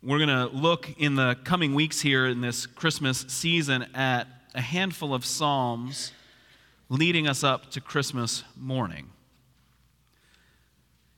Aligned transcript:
We're 0.00 0.24
going 0.24 0.28
to 0.28 0.46
look 0.56 0.88
in 0.98 1.16
the 1.16 1.36
coming 1.42 1.74
weeks 1.74 2.00
here 2.00 2.26
in 2.26 2.40
this 2.40 2.66
Christmas 2.66 3.26
season 3.26 3.84
at 3.96 4.28
a 4.54 4.60
handful 4.60 5.12
of 5.12 5.24
Psalms 5.24 6.12
leading 6.88 7.26
us 7.26 7.42
up 7.42 7.72
to 7.72 7.80
Christmas 7.80 8.44
morning. 8.56 9.10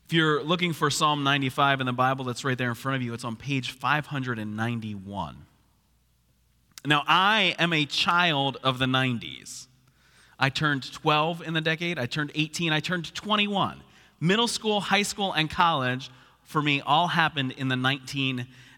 If 0.06 0.14
you're 0.14 0.42
looking 0.42 0.72
for 0.72 0.88
Psalm 0.88 1.22
95 1.22 1.80
in 1.80 1.86
the 1.86 1.92
Bible 1.92 2.24
that's 2.24 2.42
right 2.42 2.56
there 2.56 2.70
in 2.70 2.74
front 2.74 2.96
of 2.96 3.02
you, 3.02 3.12
it's 3.12 3.22
on 3.22 3.36
page 3.36 3.70
591. 3.70 5.36
Now, 6.86 7.04
I 7.06 7.54
am 7.58 7.74
a 7.74 7.84
child 7.84 8.56
of 8.64 8.78
the 8.78 8.86
90s. 8.86 9.66
I 10.38 10.48
turned 10.48 10.90
12 10.90 11.42
in 11.46 11.52
the 11.52 11.60
decade, 11.60 11.98
I 11.98 12.06
turned 12.06 12.32
18, 12.34 12.72
I 12.72 12.80
turned 12.80 13.14
21. 13.14 13.82
Middle 14.20 14.48
school, 14.48 14.80
high 14.80 15.02
school, 15.02 15.34
and 15.34 15.50
college 15.50 16.10
for 16.44 16.62
me 16.62 16.80
all 16.80 17.08
happened 17.08 17.52
in 17.52 17.68
the 17.68 17.76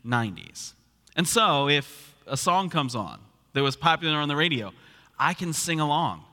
1990s. 0.07 0.73
And 1.17 1.29
so, 1.29 1.69
if 1.69 2.15
a 2.27 2.37
song 2.37 2.71
comes 2.71 2.95
on 2.95 3.21
that 3.53 3.63
was 3.63 3.77
popular 3.77 4.19
on 4.19 4.29
the 4.29 4.37
radio, 4.37 4.73
I 5.19 5.35
can 5.35 5.53
sing 5.53 5.81
along 5.81 6.25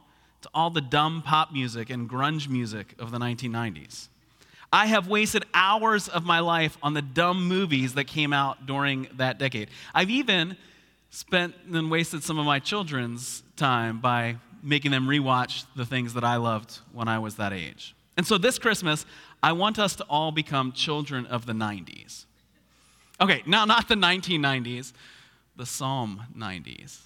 to 0.42 0.50
all 0.54 0.70
the 0.70 0.82
dumb 0.82 1.22
pop 1.22 1.52
music 1.52 1.90
and 1.90 2.10
grunge 2.10 2.48
music 2.48 2.96
of 2.98 3.12
the 3.12 3.18
1990s. 3.18 4.08
I 4.72 4.86
have 4.86 5.08
wasted 5.08 5.46
hours 5.54 6.08
of 6.08 6.26
my 6.26 6.40
life 6.40 6.78
on 6.84 6.94
the 6.94 7.02
dumb 7.02 7.48
movies 7.48 7.96
that 7.96 8.06
came 8.06 8.34
out 8.34 8.66
during 8.66 9.08
that 9.18 9.40
decade. 9.40 9.70
I've 9.94 10.12
even 10.12 10.56
spent 11.10 11.56
and 11.74 11.90
wasted 11.90 12.24
some 12.24 12.38
of 12.38 12.46
my 12.46 12.60
children's 12.60 13.42
time 13.56 14.00
by 14.00 14.38
making 14.62 14.92
them 14.92 15.08
rewatch 15.08 15.66
the 15.76 15.86
things 15.86 16.14
that 16.14 16.24
I 16.24 16.36
loved 16.36 16.80
when 16.94 17.08
I 17.08 17.18
was 17.18 17.36
that 17.36 17.52
age. 17.52 17.96
And 18.16 18.28
so 18.28 18.38
this 18.38 18.60
Christmas, 18.60 19.06
I 19.42 19.54
want 19.54 19.80
us 19.80 19.96
to 19.96 20.04
all 20.04 20.32
become 20.32 20.72
children 20.72 21.26
of 21.26 21.46
the 21.46 21.54
90s. 21.54 22.26
Okay, 23.22 23.44
now 23.46 23.66
not 23.66 23.90
the 23.90 23.96
1990s, 23.96 24.94
the 25.58 25.66
Psalm 25.66 26.24
90s. 26.38 27.00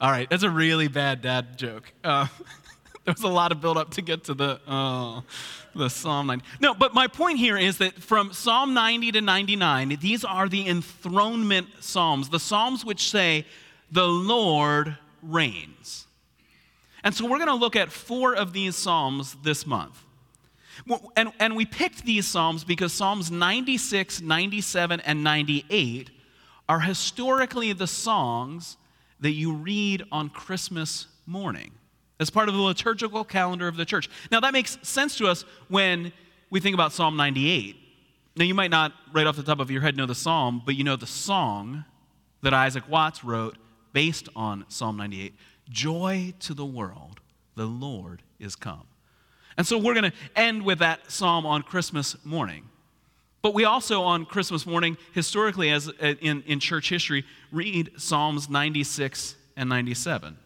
All 0.00 0.10
right, 0.10 0.28
that's 0.28 0.42
a 0.42 0.50
really 0.50 0.88
bad 0.88 1.22
dad 1.22 1.56
joke. 1.56 1.92
Uh, 2.02 2.26
there 3.04 3.14
was 3.14 3.22
a 3.22 3.28
lot 3.28 3.52
of 3.52 3.60
build 3.60 3.78
up 3.78 3.92
to 3.92 4.02
get 4.02 4.24
to 4.24 4.34
the 4.34 4.60
uh, 4.66 5.20
the 5.74 5.88
Psalm 5.88 6.26
90. 6.26 6.44
No, 6.60 6.74
but 6.74 6.94
my 6.94 7.06
point 7.06 7.38
here 7.38 7.56
is 7.56 7.78
that 7.78 7.94
from 8.02 8.32
Psalm 8.32 8.74
90 8.74 9.12
to 9.12 9.20
99, 9.20 9.96
these 10.00 10.24
are 10.24 10.48
the 10.48 10.66
enthronement 10.66 11.68
psalms, 11.80 12.28
the 12.28 12.40
psalms 12.40 12.84
which 12.84 13.08
say, 13.08 13.46
"The 13.90 14.06
Lord 14.06 14.98
reigns." 15.22 16.06
And 17.04 17.14
so 17.14 17.24
we're 17.24 17.38
going 17.38 17.46
to 17.46 17.54
look 17.54 17.76
at 17.76 17.92
four 17.92 18.34
of 18.34 18.52
these 18.52 18.74
psalms 18.74 19.36
this 19.44 19.64
month. 19.64 20.02
And, 21.16 21.32
and 21.38 21.56
we 21.56 21.64
picked 21.64 22.04
these 22.04 22.26
psalms 22.26 22.64
because 22.64 22.92
Psalms 22.92 23.30
96, 23.30 24.20
97, 24.20 25.00
and 25.00 25.24
98 25.24 26.10
are 26.68 26.80
historically 26.80 27.72
the 27.72 27.86
songs 27.86 28.76
that 29.20 29.32
you 29.32 29.52
read 29.52 30.04
on 30.12 30.28
Christmas 30.28 31.06
morning 31.26 31.72
as 32.18 32.30
part 32.30 32.48
of 32.48 32.54
the 32.54 32.60
liturgical 32.60 33.24
calendar 33.24 33.68
of 33.68 33.76
the 33.76 33.84
church. 33.84 34.08
Now, 34.30 34.40
that 34.40 34.52
makes 34.52 34.78
sense 34.82 35.16
to 35.18 35.26
us 35.26 35.44
when 35.68 36.12
we 36.50 36.60
think 36.60 36.74
about 36.74 36.92
Psalm 36.92 37.16
98. 37.16 37.76
Now, 38.36 38.44
you 38.44 38.54
might 38.54 38.70
not, 38.70 38.92
right 39.12 39.26
off 39.26 39.36
the 39.36 39.42
top 39.42 39.60
of 39.60 39.70
your 39.70 39.80
head, 39.82 39.96
know 39.96 40.06
the 40.06 40.14
psalm, 40.14 40.62
but 40.64 40.76
you 40.76 40.84
know 40.84 40.96
the 40.96 41.06
song 41.06 41.84
that 42.42 42.52
Isaac 42.52 42.88
Watts 42.88 43.24
wrote 43.24 43.56
based 43.92 44.28
on 44.36 44.64
Psalm 44.68 44.96
98 44.96 45.34
Joy 45.68 46.34
to 46.40 46.54
the 46.54 46.64
world, 46.64 47.20
the 47.56 47.66
Lord 47.66 48.22
is 48.38 48.54
come. 48.54 48.86
And 49.56 49.66
so 49.66 49.78
we're 49.78 49.94
going 49.94 50.10
to 50.10 50.16
end 50.34 50.64
with 50.64 50.80
that 50.80 51.10
psalm 51.10 51.46
on 51.46 51.62
Christmas 51.62 52.16
morning. 52.24 52.68
But 53.42 53.54
we 53.54 53.64
also, 53.64 54.02
on 54.02 54.26
Christmas 54.26 54.66
morning, 54.66 54.96
historically, 55.12 55.70
as 55.70 55.88
uh, 55.88 56.14
in, 56.20 56.42
in 56.46 56.60
church 56.60 56.88
history, 56.88 57.24
read 57.52 57.92
Psalms 57.96 58.50
96 58.50 59.36
and 59.56 59.68
97. 59.68 60.36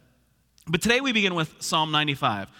But 0.66 0.82
today 0.82 1.00
we 1.00 1.12
begin 1.12 1.34
with 1.34 1.54
Psalm 1.60 1.90
95, 1.90 2.50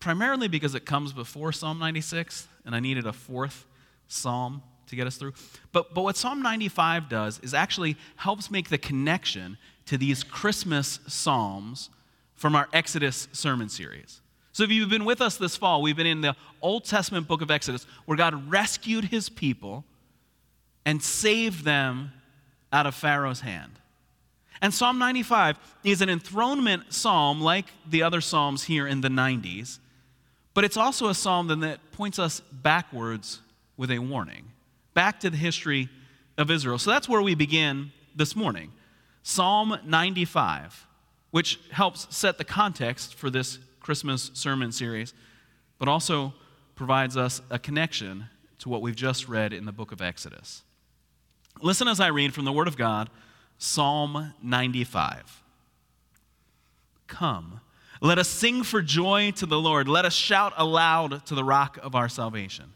primarily 0.00 0.48
because 0.48 0.74
it 0.74 0.86
comes 0.86 1.12
before 1.12 1.52
Psalm 1.52 1.78
96, 1.78 2.48
and 2.64 2.74
I 2.74 2.80
needed 2.80 3.06
a 3.06 3.12
fourth 3.12 3.66
psalm 4.08 4.62
to 4.86 4.96
get 4.96 5.06
us 5.06 5.16
through. 5.16 5.34
But, 5.72 5.94
but 5.94 6.02
what 6.02 6.16
Psalm 6.16 6.42
95 6.42 7.08
does 7.08 7.38
is 7.40 7.54
actually 7.54 7.96
helps 8.16 8.50
make 8.50 8.70
the 8.70 8.78
connection 8.78 9.58
to 9.86 9.98
these 9.98 10.24
Christmas 10.24 10.98
psalms 11.06 11.90
from 12.34 12.54
our 12.54 12.68
Exodus 12.72 13.28
sermon 13.32 13.68
series. 13.68 14.20
So, 14.58 14.64
if 14.64 14.72
you've 14.72 14.88
been 14.88 15.04
with 15.04 15.20
us 15.20 15.36
this 15.36 15.56
fall, 15.56 15.82
we've 15.82 15.94
been 15.94 16.04
in 16.04 16.20
the 16.20 16.34
Old 16.60 16.84
Testament 16.84 17.28
book 17.28 17.42
of 17.42 17.48
Exodus 17.48 17.86
where 18.06 18.16
God 18.16 18.50
rescued 18.50 19.04
his 19.04 19.28
people 19.28 19.84
and 20.84 21.00
saved 21.00 21.64
them 21.64 22.10
out 22.72 22.84
of 22.84 22.96
Pharaoh's 22.96 23.42
hand. 23.42 23.78
And 24.60 24.74
Psalm 24.74 24.98
95 24.98 25.60
is 25.84 26.02
an 26.02 26.08
enthronement 26.08 26.92
psalm 26.92 27.40
like 27.40 27.66
the 27.88 28.02
other 28.02 28.20
psalms 28.20 28.64
here 28.64 28.88
in 28.88 29.00
the 29.00 29.08
90s, 29.08 29.78
but 30.54 30.64
it's 30.64 30.76
also 30.76 31.06
a 31.06 31.14
psalm 31.14 31.46
that 31.60 31.92
points 31.92 32.18
us 32.18 32.40
backwards 32.50 33.38
with 33.76 33.92
a 33.92 34.00
warning, 34.00 34.46
back 34.92 35.20
to 35.20 35.30
the 35.30 35.36
history 35.36 35.88
of 36.36 36.50
Israel. 36.50 36.78
So 36.78 36.90
that's 36.90 37.08
where 37.08 37.22
we 37.22 37.36
begin 37.36 37.92
this 38.16 38.34
morning. 38.34 38.72
Psalm 39.22 39.78
95, 39.84 40.84
which 41.30 41.60
helps 41.70 42.12
set 42.12 42.38
the 42.38 42.44
context 42.44 43.14
for 43.14 43.30
this 43.30 43.60
Christmas 43.88 44.30
sermon 44.34 44.70
series, 44.70 45.14
but 45.78 45.88
also 45.88 46.34
provides 46.74 47.16
us 47.16 47.40
a 47.48 47.58
connection 47.58 48.26
to 48.58 48.68
what 48.68 48.82
we've 48.82 48.94
just 48.94 49.26
read 49.30 49.54
in 49.54 49.64
the 49.64 49.72
book 49.72 49.92
of 49.92 50.02
Exodus. 50.02 50.62
Listen 51.62 51.88
as 51.88 51.98
I 51.98 52.08
read 52.08 52.34
from 52.34 52.44
the 52.44 52.52
Word 52.52 52.68
of 52.68 52.76
God 52.76 53.08
Psalm 53.56 54.34
95. 54.42 55.42
Come, 57.06 57.62
let 58.02 58.18
us 58.18 58.28
sing 58.28 58.62
for 58.62 58.82
joy 58.82 59.30
to 59.36 59.46
the 59.46 59.58
Lord. 59.58 59.88
Let 59.88 60.04
us 60.04 60.12
shout 60.12 60.52
aloud 60.58 61.24
to 61.24 61.34
the 61.34 61.42
rock 61.42 61.78
of 61.82 61.94
our 61.94 62.10
salvation. 62.10 62.74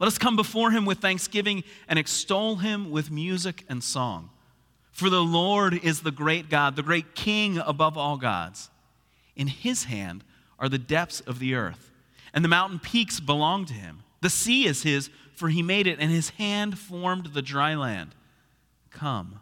Let 0.00 0.08
us 0.08 0.18
come 0.18 0.34
before 0.34 0.72
him 0.72 0.84
with 0.84 0.98
thanksgiving 0.98 1.62
and 1.86 1.96
extol 1.96 2.56
him 2.56 2.90
with 2.90 3.08
music 3.08 3.64
and 3.68 3.84
song. 3.84 4.30
For 4.90 5.10
the 5.10 5.22
Lord 5.22 5.74
is 5.84 6.00
the 6.00 6.10
great 6.10 6.50
God, 6.50 6.74
the 6.74 6.82
great 6.82 7.14
King 7.14 7.58
above 7.58 7.96
all 7.96 8.16
gods. 8.16 8.68
In 9.36 9.46
his 9.46 9.84
hand 9.84 10.24
are 10.60 10.68
the 10.68 10.78
depths 10.78 11.20
of 11.20 11.38
the 11.38 11.54
earth, 11.54 11.90
and 12.32 12.44
the 12.44 12.48
mountain 12.48 12.78
peaks 12.78 13.18
belong 13.18 13.64
to 13.64 13.74
him. 13.74 14.04
The 14.20 14.30
sea 14.30 14.66
is 14.66 14.82
his, 14.82 15.10
for 15.34 15.48
he 15.48 15.62
made 15.62 15.86
it, 15.86 15.98
and 15.98 16.10
his 16.10 16.30
hand 16.30 16.78
formed 16.78 17.26
the 17.26 17.42
dry 17.42 17.74
land. 17.74 18.14
Come 18.90 19.40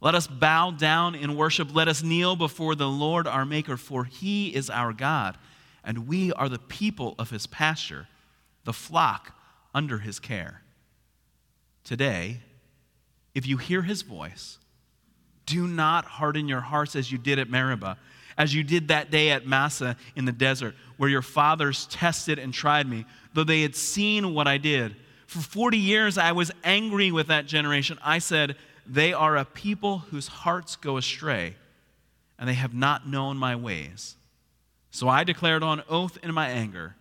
let 0.00 0.14
us 0.14 0.26
bow 0.26 0.70
down 0.70 1.14
in 1.14 1.36
worship. 1.36 1.74
Let 1.74 1.88
us 1.88 2.02
kneel 2.02 2.36
before 2.36 2.74
the 2.74 2.88
Lord 2.88 3.26
our 3.26 3.44
Maker, 3.44 3.76
for 3.76 4.04
he 4.04 4.54
is 4.54 4.70
our 4.70 4.92
God, 4.92 5.36
and 5.82 6.06
we 6.06 6.32
are 6.32 6.48
the 6.48 6.58
people 6.58 7.14
of 7.18 7.30
his 7.30 7.46
pasture, 7.46 8.06
the 8.64 8.72
flock 8.72 9.36
under 9.74 9.98
his 9.98 10.20
care. 10.20 10.62
Today, 11.82 12.38
if 13.34 13.46
you 13.46 13.56
hear 13.56 13.82
his 13.82 14.02
voice, 14.02 14.58
do 15.46 15.66
not 15.66 16.04
harden 16.04 16.46
your 16.46 16.60
hearts 16.60 16.94
as 16.94 17.10
you 17.10 17.18
did 17.18 17.38
at 17.38 17.50
Meribah, 17.50 17.98
as 18.38 18.54
you 18.54 18.62
did 18.62 18.88
that 18.88 19.10
day 19.10 19.30
at 19.30 19.46
Massah 19.46 19.96
in 20.16 20.24
the 20.24 20.32
desert, 20.32 20.74
where 20.96 21.10
your 21.10 21.22
fathers 21.22 21.86
tested 21.90 22.38
and 22.38 22.54
tried 22.54 22.88
me, 22.88 23.04
though 23.34 23.44
they 23.44 23.62
had 23.62 23.76
seen 23.76 24.32
what 24.32 24.46
I 24.46 24.56
did. 24.56 24.96
For 25.26 25.40
40 25.40 25.76
years 25.76 26.16
I 26.16 26.32
was 26.32 26.52
angry 26.64 27.10
with 27.10 27.26
that 27.26 27.46
generation. 27.46 27.98
I 28.02 28.20
said, 28.20 28.56
they 28.86 29.12
are 29.12 29.36
a 29.36 29.44
people 29.44 29.98
whose 29.98 30.28
hearts 30.28 30.76
go 30.76 30.96
astray, 30.96 31.56
and 32.38 32.48
they 32.48 32.54
have 32.54 32.72
not 32.72 33.06
known 33.06 33.36
my 33.36 33.56
ways. 33.56 34.16
So 34.90 35.08
I 35.08 35.24
declared 35.24 35.62
on 35.62 35.82
oath 35.88 36.16
in 36.22 36.32
my 36.32 36.48
anger, 36.48 36.94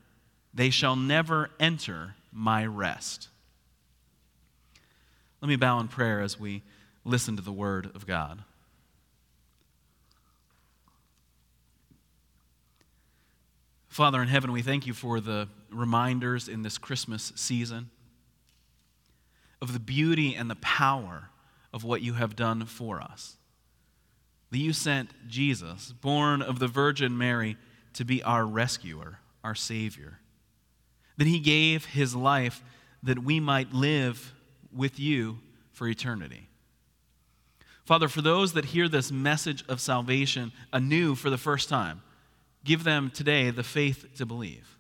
they 0.54 0.72
shall 0.72 0.96
never 0.96 1.52
enter 1.60 2.16
my 2.34 2.66
rest. 2.66 3.30
Let 5.42 5.50
me 5.50 5.56
bow 5.56 5.80
in 5.80 5.88
prayer 5.88 6.20
as 6.20 6.40
we 6.40 6.64
listen 7.06 7.36
to 7.38 7.44
the 7.44 7.52
word 7.52 7.92
of 7.96 8.08
God. 8.08 8.44
Father 13.98 14.22
in 14.22 14.28
heaven, 14.28 14.52
we 14.52 14.62
thank 14.62 14.86
you 14.86 14.94
for 14.94 15.20
the 15.20 15.50
reminders 15.72 16.48
in 16.48 16.62
this 16.62 16.78
Christmas 16.78 17.34
season 17.36 17.90
of 19.60 19.74
the 19.74 19.80
beauty 19.80 20.36
and 20.36 20.52
the 20.52 20.56
power 20.58 21.30
of 21.74 21.84
what 21.84 22.04
you 22.04 22.14
have 22.14 22.36
done 22.36 22.68
for 22.68 23.02
us. 23.02 23.38
That 24.52 24.60
you 24.60 24.72
sent 24.72 25.10
Jesus, 25.28 25.94
born 25.94 26.44
of 26.44 26.60
the 26.60 26.68
Virgin 26.68 27.18
Mary, 27.18 27.58
to 27.94 28.06
be 28.06 28.22
our 28.22 28.46
rescuer, 28.46 29.18
our 29.44 29.56
Savior. 29.56 30.20
That 31.18 31.26
he 31.26 31.40
gave 31.40 31.86
his 31.86 32.16
life 32.16 32.64
that 33.02 33.24
we 33.24 33.40
might 33.40 33.74
live 33.74 34.32
with 34.72 35.00
you 35.00 35.40
for 35.72 35.88
eternity. 35.88 36.50
Father, 37.84 38.08
for 38.08 38.22
those 38.22 38.54
that 38.54 38.66
hear 38.66 38.88
this 38.88 39.12
message 39.12 39.66
of 39.68 39.82
salvation 39.82 40.52
anew 40.72 41.16
for 41.16 41.32
the 41.32 41.38
first 41.40 41.68
time, 41.68 42.04
give 42.64 42.84
them 42.84 43.12
today 43.14 43.50
the 43.50 43.64
faith 43.64 44.06
to 44.18 44.26
believe. 44.26 44.78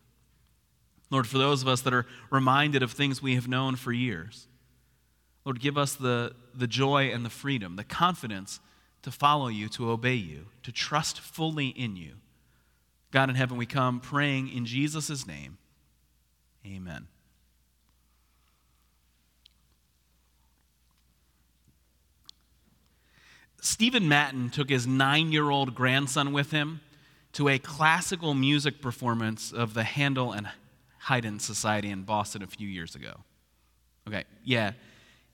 Lord, 1.09 1.27
for 1.27 1.37
those 1.37 1.61
of 1.61 1.67
us 1.67 1.81
that 1.81 1.93
are 1.93 2.05
reminded 2.29 2.83
of 2.83 2.91
things 2.91 3.21
we 3.21 3.35
have 3.35 3.47
known 3.47 3.75
for 3.75 3.91
years, 3.91 4.47
Lord, 5.45 5.61
give 5.61 5.77
us 5.77 5.93
the, 5.93 6.35
the 6.53 6.67
joy 6.67 7.09
and 7.13 7.23
the 7.23 7.29
freedom, 7.29 7.77
the 7.77 7.83
confidence 7.85 8.59
to 9.03 9.11
follow 9.11 9.47
you, 9.47 9.69
to 9.69 9.89
obey 9.89 10.15
you, 10.15 10.47
to 10.63 10.71
trust 10.71 11.21
fully 11.21 11.67
in 11.67 11.95
you. 11.95 12.15
God 13.11 13.29
in 13.29 13.35
heaven, 13.35 13.57
we 13.57 13.65
come 13.65 14.01
praying 14.01 14.49
in 14.49 14.65
Jesus' 14.65 15.25
name. 15.25 15.57
Amen. 16.65 17.07
Stephen 23.61 24.07
Matten 24.09 24.49
took 24.49 24.69
his 24.69 24.85
nine 24.85 25.31
year 25.31 25.49
old 25.49 25.73
grandson 25.73 26.33
with 26.33 26.51
him 26.51 26.81
to 27.33 27.49
a 27.49 27.59
classical 27.59 28.33
music 28.33 28.81
performance 28.81 29.51
of 29.51 29.73
the 29.73 29.83
Handel 29.83 30.31
and 30.31 30.49
Haydn 30.99 31.39
Society 31.39 31.89
in 31.89 32.03
Boston 32.03 32.43
a 32.43 32.47
few 32.47 32.67
years 32.67 32.95
ago. 32.95 33.21
Okay, 34.07 34.23
yeah, 34.43 34.71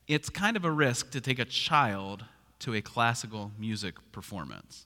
it's 0.08 0.30
kind 0.30 0.58
of 0.58 0.66
a 0.66 0.72
risk 0.72 1.12
to 1.12 1.22
take 1.22 1.40
a 1.40 1.46
child 1.46 2.26
to 2.60 2.74
a 2.76 2.82
classical 2.82 3.52
music 3.58 3.96
performance. 4.12 4.86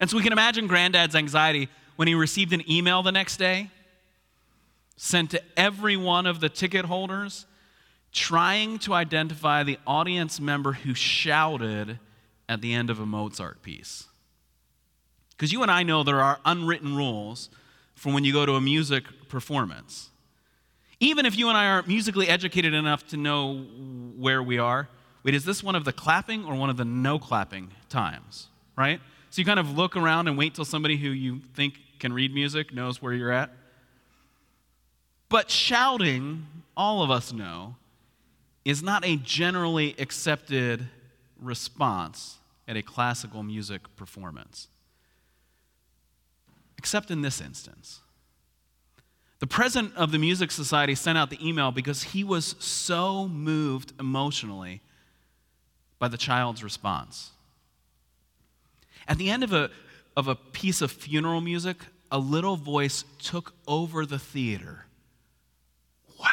And 0.00 0.10
so 0.10 0.16
we 0.16 0.22
can 0.22 0.32
imagine 0.32 0.66
granddad's 0.66 1.14
anxiety 1.14 1.68
when 1.96 2.08
he 2.08 2.14
received 2.14 2.52
an 2.52 2.68
email 2.70 3.02
the 3.02 3.12
next 3.12 3.36
day 3.36 3.70
sent 4.96 5.30
to 5.30 5.42
every 5.56 5.96
one 5.96 6.26
of 6.26 6.40
the 6.40 6.48
ticket 6.48 6.84
holders 6.84 7.46
trying 8.12 8.78
to 8.78 8.92
identify 8.92 9.62
the 9.62 9.78
audience 9.86 10.38
member 10.40 10.72
who 10.72 10.94
shouted 10.94 11.98
at 12.48 12.60
the 12.60 12.72
end 12.72 12.90
of 12.90 13.00
a 13.00 13.06
Mozart 13.06 13.62
piece. 13.62 14.04
Because 15.42 15.52
you 15.52 15.62
and 15.62 15.72
I 15.72 15.82
know 15.82 16.04
there 16.04 16.20
are 16.20 16.38
unwritten 16.44 16.94
rules 16.94 17.50
for 17.96 18.12
when 18.12 18.22
you 18.22 18.32
go 18.32 18.46
to 18.46 18.52
a 18.52 18.60
music 18.60 19.02
performance. 19.28 20.10
Even 21.00 21.26
if 21.26 21.36
you 21.36 21.48
and 21.48 21.58
I 21.58 21.66
aren't 21.66 21.88
musically 21.88 22.28
educated 22.28 22.74
enough 22.74 23.08
to 23.08 23.16
know 23.16 23.56
where 24.16 24.40
we 24.40 24.58
are, 24.58 24.88
wait, 25.24 25.34
is 25.34 25.44
this 25.44 25.60
one 25.60 25.74
of 25.74 25.84
the 25.84 25.92
clapping 25.92 26.44
or 26.44 26.54
one 26.54 26.70
of 26.70 26.76
the 26.76 26.84
no 26.84 27.18
clapping 27.18 27.72
times? 27.88 28.50
Right? 28.76 29.00
So 29.30 29.40
you 29.40 29.44
kind 29.44 29.58
of 29.58 29.76
look 29.76 29.96
around 29.96 30.28
and 30.28 30.38
wait 30.38 30.54
till 30.54 30.64
somebody 30.64 30.96
who 30.96 31.08
you 31.08 31.40
think 31.54 31.74
can 31.98 32.12
read 32.12 32.32
music 32.32 32.72
knows 32.72 33.02
where 33.02 33.12
you're 33.12 33.32
at. 33.32 33.50
But 35.28 35.50
shouting, 35.50 36.46
all 36.76 37.02
of 37.02 37.10
us 37.10 37.32
know, 37.32 37.74
is 38.64 38.80
not 38.80 39.04
a 39.04 39.16
generally 39.16 39.96
accepted 39.98 40.86
response 41.40 42.38
at 42.68 42.76
a 42.76 42.82
classical 42.82 43.42
music 43.42 43.96
performance. 43.96 44.68
Except 46.82 47.12
in 47.12 47.22
this 47.22 47.40
instance. 47.40 48.00
The 49.38 49.46
president 49.46 49.94
of 49.94 50.10
the 50.10 50.18
Music 50.18 50.50
Society 50.50 50.96
sent 50.96 51.16
out 51.16 51.30
the 51.30 51.38
email 51.40 51.70
because 51.70 52.02
he 52.02 52.24
was 52.24 52.56
so 52.58 53.28
moved 53.28 53.92
emotionally 54.00 54.80
by 56.00 56.08
the 56.08 56.16
child's 56.16 56.64
response. 56.64 57.30
At 59.06 59.16
the 59.16 59.30
end 59.30 59.44
of 59.44 59.52
a, 59.52 59.70
of 60.16 60.26
a 60.26 60.34
piece 60.34 60.82
of 60.82 60.90
funeral 60.90 61.40
music, 61.40 61.76
a 62.10 62.18
little 62.18 62.56
voice 62.56 63.04
took 63.20 63.54
over 63.68 64.04
the 64.04 64.18
theater. 64.18 64.86
Wow. 66.18 66.26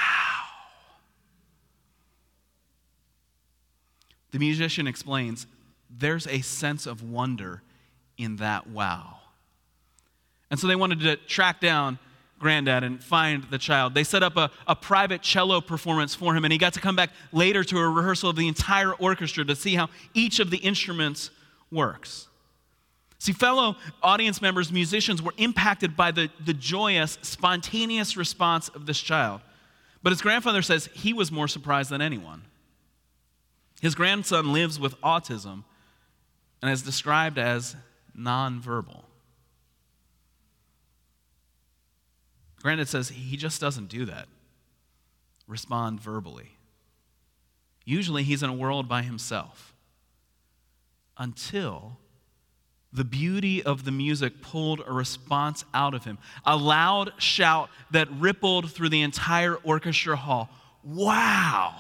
The 4.32 4.40
musician 4.40 4.88
explains 4.88 5.46
there's 5.92 6.26
a 6.26 6.42
sense 6.42 6.88
of 6.88 7.04
wonder 7.04 7.62
in 8.18 8.38
that 8.38 8.68
wow. 8.68 9.19
And 10.52 10.60
so 10.60 10.68
they 10.68 10.76
wanted 10.76 11.02
to 11.02 11.16
track 11.16 11.60
down 11.60 12.00
granddad 12.40 12.84
and 12.84 13.04
find 13.04 13.44
the 13.52 13.58
child. 13.58 13.94
They 13.94 14.04
set 14.04 14.24
up 14.24 14.38
a, 14.38 14.50
a 14.66 14.76
private 14.76 15.22
cello 15.22 15.62
performance 15.62 16.16
for 16.16 16.34
him, 16.34 16.46
and 16.46 16.52
he 16.52 16.58
got 16.58 16.74
to 16.74 16.80
come 16.80 16.96
back 16.96 17.12
later 17.32 17.64
to 17.66 17.78
a 17.78 17.88
rehearsal 17.88 18.30
of 18.30 18.36
the 18.36 18.48
entire 18.48 18.94
orchestra 18.94 19.44
to 19.46 19.56
see 19.56 19.76
how 19.76 19.90
each 20.14 20.40
of 20.40 20.50
the 20.50 20.58
instruments 20.58 21.32
works. 21.70 22.28
See, 23.20 23.34
fellow 23.34 23.76
audience 24.02 24.42
members, 24.42 24.72
musicians, 24.72 25.22
were 25.22 25.34
impacted 25.38 25.98
by 25.98 26.12
the, 26.12 26.30
the 26.46 26.54
joyous, 26.54 27.20
spontaneous 27.22 28.16
response 28.16 28.70
of 28.70 28.86
this 28.86 29.00
child. 29.00 29.42
But 30.02 30.12
his 30.12 30.22
grandfather 30.22 30.62
says 30.62 30.90
he 30.94 31.12
was 31.12 31.30
more 31.30 31.50
surprised 31.50 31.90
than 31.90 32.02
anyone. 32.02 32.44
His 33.82 33.96
grandson 33.96 34.54
lives 34.54 34.80
with 34.80 35.00
autism 35.02 35.66
and 36.62 36.72
is 36.72 36.82
described 36.82 37.38
as 37.38 37.76
nonverbal. 38.18 39.04
Granddad 42.62 42.88
says 42.88 43.10
he 43.10 43.38
just 43.38 43.62
doesn't 43.62 43.88
do 43.88 44.06
that, 44.06 44.28
respond 45.48 46.00
verbally. 46.00 46.52
Usually 47.86 48.24
he's 48.24 48.44
in 48.44 48.50
a 48.50 48.54
world 48.54 48.88
by 48.88 49.02
himself 49.02 49.74
until 51.18 51.98
the 52.92 53.04
beauty 53.04 53.62
of 53.62 53.86
the 53.86 53.92
music 53.92 54.42
pulled 54.42 54.82
a 54.86 54.92
response 54.92 55.64
out 55.74 55.94
of 55.94 56.06
him. 56.06 56.18
A 56.46 56.58
loud 56.58 57.14
shout 57.18 57.70
that 57.92 58.08
rippled 58.12 58.72
through 58.72 58.90
the 58.90 59.02
entire 59.02 59.56
orchestra 59.56 60.16
hall. 60.16 60.50
Wow! 60.84 61.76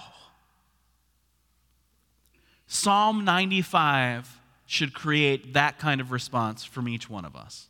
Psalm 2.67 3.25
95 3.25 4.39
should 4.67 4.93
create 4.93 5.53
that 5.53 5.79
kind 5.79 5.99
of 5.99 6.11
response 6.11 6.63
from 6.63 6.87
each 6.87 7.09
one 7.09 7.25
of 7.25 7.35
us. 7.35 7.68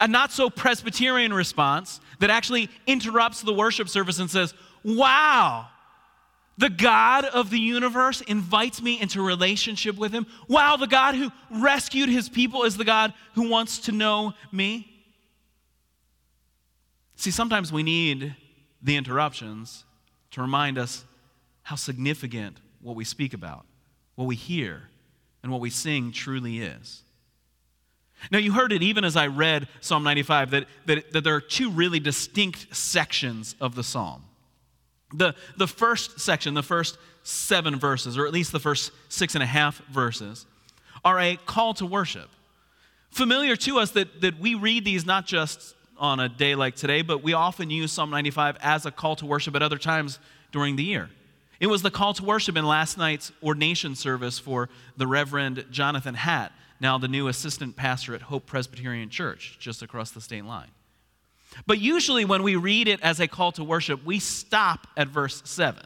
A, 0.00 0.08
not 0.08 0.32
so 0.32 0.50
Presbyterian 0.50 1.32
response 1.32 2.00
that 2.18 2.30
actually 2.30 2.68
interrupts 2.86 3.42
the 3.42 3.54
worship 3.54 3.88
service 3.88 4.18
and 4.18 4.30
says, 4.30 4.54
Wow, 4.84 5.68
the 6.58 6.70
God 6.70 7.24
of 7.24 7.50
the 7.50 7.58
universe 7.58 8.20
invites 8.20 8.82
me 8.82 9.00
into 9.00 9.22
relationship 9.22 9.96
with 9.96 10.12
him. 10.12 10.26
Wow, 10.48 10.76
the 10.76 10.86
God 10.86 11.14
who 11.14 11.30
rescued 11.50 12.08
his 12.08 12.28
people 12.28 12.64
is 12.64 12.76
the 12.76 12.84
God 12.84 13.14
who 13.34 13.48
wants 13.48 13.78
to 13.80 13.92
know 13.92 14.34
me. 14.52 14.86
See, 17.16 17.30
sometimes 17.30 17.72
we 17.72 17.82
need 17.82 18.34
the 18.82 18.96
interruptions 18.96 19.84
to 20.32 20.40
remind 20.40 20.78
us 20.78 21.04
how 21.62 21.76
significant 21.76 22.58
what 22.80 22.96
we 22.96 23.04
speak 23.04 23.34
about, 23.34 23.66
what 24.14 24.26
we 24.26 24.36
hear, 24.36 24.82
and 25.42 25.52
what 25.52 25.60
we 25.60 25.70
sing 25.70 26.12
truly 26.12 26.60
is. 26.60 27.02
Now, 28.30 28.38
you 28.38 28.52
heard 28.52 28.72
it 28.72 28.82
even 28.82 29.04
as 29.04 29.16
I 29.16 29.28
read 29.28 29.68
Psalm 29.80 30.04
95 30.04 30.50
that, 30.50 30.66
that, 30.86 31.12
that 31.12 31.24
there 31.24 31.34
are 31.34 31.40
two 31.40 31.70
really 31.70 32.00
distinct 32.00 32.74
sections 32.76 33.54
of 33.60 33.74
the 33.74 33.82
psalm. 33.82 34.24
The, 35.12 35.34
the 35.56 35.66
first 35.66 36.20
section, 36.20 36.54
the 36.54 36.62
first 36.62 36.98
seven 37.22 37.78
verses, 37.78 38.16
or 38.18 38.26
at 38.26 38.32
least 38.32 38.52
the 38.52 38.60
first 38.60 38.92
six 39.08 39.34
and 39.34 39.42
a 39.42 39.46
half 39.46 39.78
verses, 39.90 40.46
are 41.04 41.18
a 41.18 41.36
call 41.46 41.74
to 41.74 41.86
worship. 41.86 42.28
Familiar 43.10 43.56
to 43.56 43.78
us 43.78 43.90
that, 43.92 44.20
that 44.20 44.38
we 44.38 44.54
read 44.54 44.84
these 44.84 45.04
not 45.04 45.26
just 45.26 45.74
on 45.98 46.20
a 46.20 46.28
day 46.28 46.54
like 46.54 46.76
today, 46.76 47.02
but 47.02 47.22
we 47.22 47.32
often 47.32 47.70
use 47.70 47.92
Psalm 47.92 48.10
95 48.10 48.56
as 48.62 48.86
a 48.86 48.90
call 48.90 49.16
to 49.16 49.26
worship 49.26 49.54
at 49.56 49.62
other 49.62 49.78
times 49.78 50.18
during 50.52 50.76
the 50.76 50.84
year. 50.84 51.10
It 51.58 51.66
was 51.66 51.82
the 51.82 51.90
call 51.90 52.14
to 52.14 52.24
worship 52.24 52.56
in 52.56 52.64
last 52.64 52.96
night's 52.96 53.32
ordination 53.42 53.94
service 53.94 54.38
for 54.38 54.70
the 54.96 55.06
Reverend 55.06 55.66
Jonathan 55.70 56.14
Hatt, 56.14 56.52
now 56.80 56.98
the 56.98 57.08
new 57.08 57.28
assistant 57.28 57.76
pastor 57.76 58.14
at 58.14 58.22
Hope 58.22 58.46
Presbyterian 58.46 59.10
Church, 59.10 59.58
just 59.60 59.82
across 59.82 60.10
the 60.10 60.20
state 60.20 60.44
line. 60.44 60.70
But 61.66 61.78
usually, 61.78 62.24
when 62.24 62.42
we 62.42 62.56
read 62.56 62.88
it 62.88 63.00
as 63.02 63.20
a 63.20 63.28
call 63.28 63.52
to 63.52 63.64
worship, 63.64 64.04
we 64.04 64.18
stop 64.18 64.86
at 64.96 65.08
verse 65.08 65.42
7. 65.44 65.82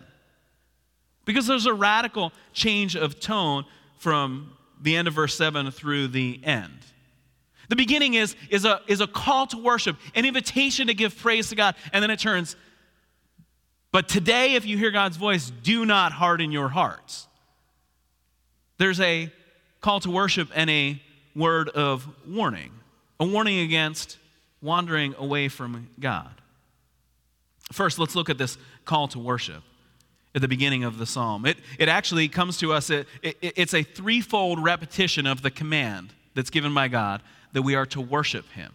Because 1.25 1.47
there's 1.47 1.67
a 1.67 1.75
radical 1.75 2.33
change 2.53 2.97
of 2.97 3.19
tone 3.19 3.65
from 3.99 4.53
the 4.81 4.95
end 4.95 5.09
of 5.09 5.15
verse 5.15 5.37
7 5.37 5.71
through 5.71 6.09
the 6.09 6.41
end. 6.45 6.79
The 7.71 7.77
beginning 7.77 8.15
is, 8.15 8.37
is, 8.51 8.67
a, 8.67 8.83
is 8.87 9.01
a 9.01 9.07
call 9.07 9.47
to 9.49 9.59
worship, 9.59 9.97
an 10.15 10.27
invitation 10.27 10.89
to 10.89 10.95
give 10.95 11.17
praise 11.17 11.49
to 11.49 11.57
God, 11.57 11.75
and 11.93 12.03
then 12.03 12.11
it 12.11 12.19
turns, 12.19 12.57
but 13.91 14.09
today, 14.09 14.55
if 14.55 14.67
you 14.67 14.77
hear 14.77 14.91
God's 14.91 15.17
voice, 15.17 15.51
do 15.63 15.87
not 15.87 16.11
harden 16.11 16.51
your 16.51 16.69
hearts. 16.69 17.29
There's 18.77 19.01
a 19.01 19.33
call 19.85 20.01
to 20.01 20.11
worship 20.11 20.49
and 20.55 20.71
a 20.71 20.99
word 21.37 21.69
of 21.69 22.09
warning, 22.27 22.73
a 23.21 23.27
warning 23.27 23.59
against 23.59 24.17
wandering 24.63 25.15
away 25.19 25.47
from 25.47 25.91
God. 26.01 26.41
First, 27.71 27.99
let's 27.99 28.17
look 28.17 28.31
at 28.31 28.39
this 28.39 28.57
call 28.87 29.09
to 29.09 29.19
worship 29.19 29.63
at 30.35 30.41
the 30.41 30.49
beginning 30.49 30.85
of 30.85 30.97
the 30.97 31.05
psalm. 31.05 31.45
It, 31.45 31.59
it 31.79 31.91
actually 31.91 32.29
comes 32.29 32.57
to 32.61 32.73
us, 32.73 32.89
it, 32.89 33.07
it, 33.23 33.37
it's 33.43 33.75
a 33.75 33.83
threefold 33.83 34.59
repetition 34.65 35.27
of 35.27 35.43
the 35.43 35.51
command 35.51 36.15
that's 36.35 36.49
given 36.49 36.73
by 36.73 36.89
God 36.89 37.21
that 37.53 37.61
we 37.61 37.75
are 37.75 37.87
to 37.87 38.01
worship 38.01 38.51
Him. 38.53 38.73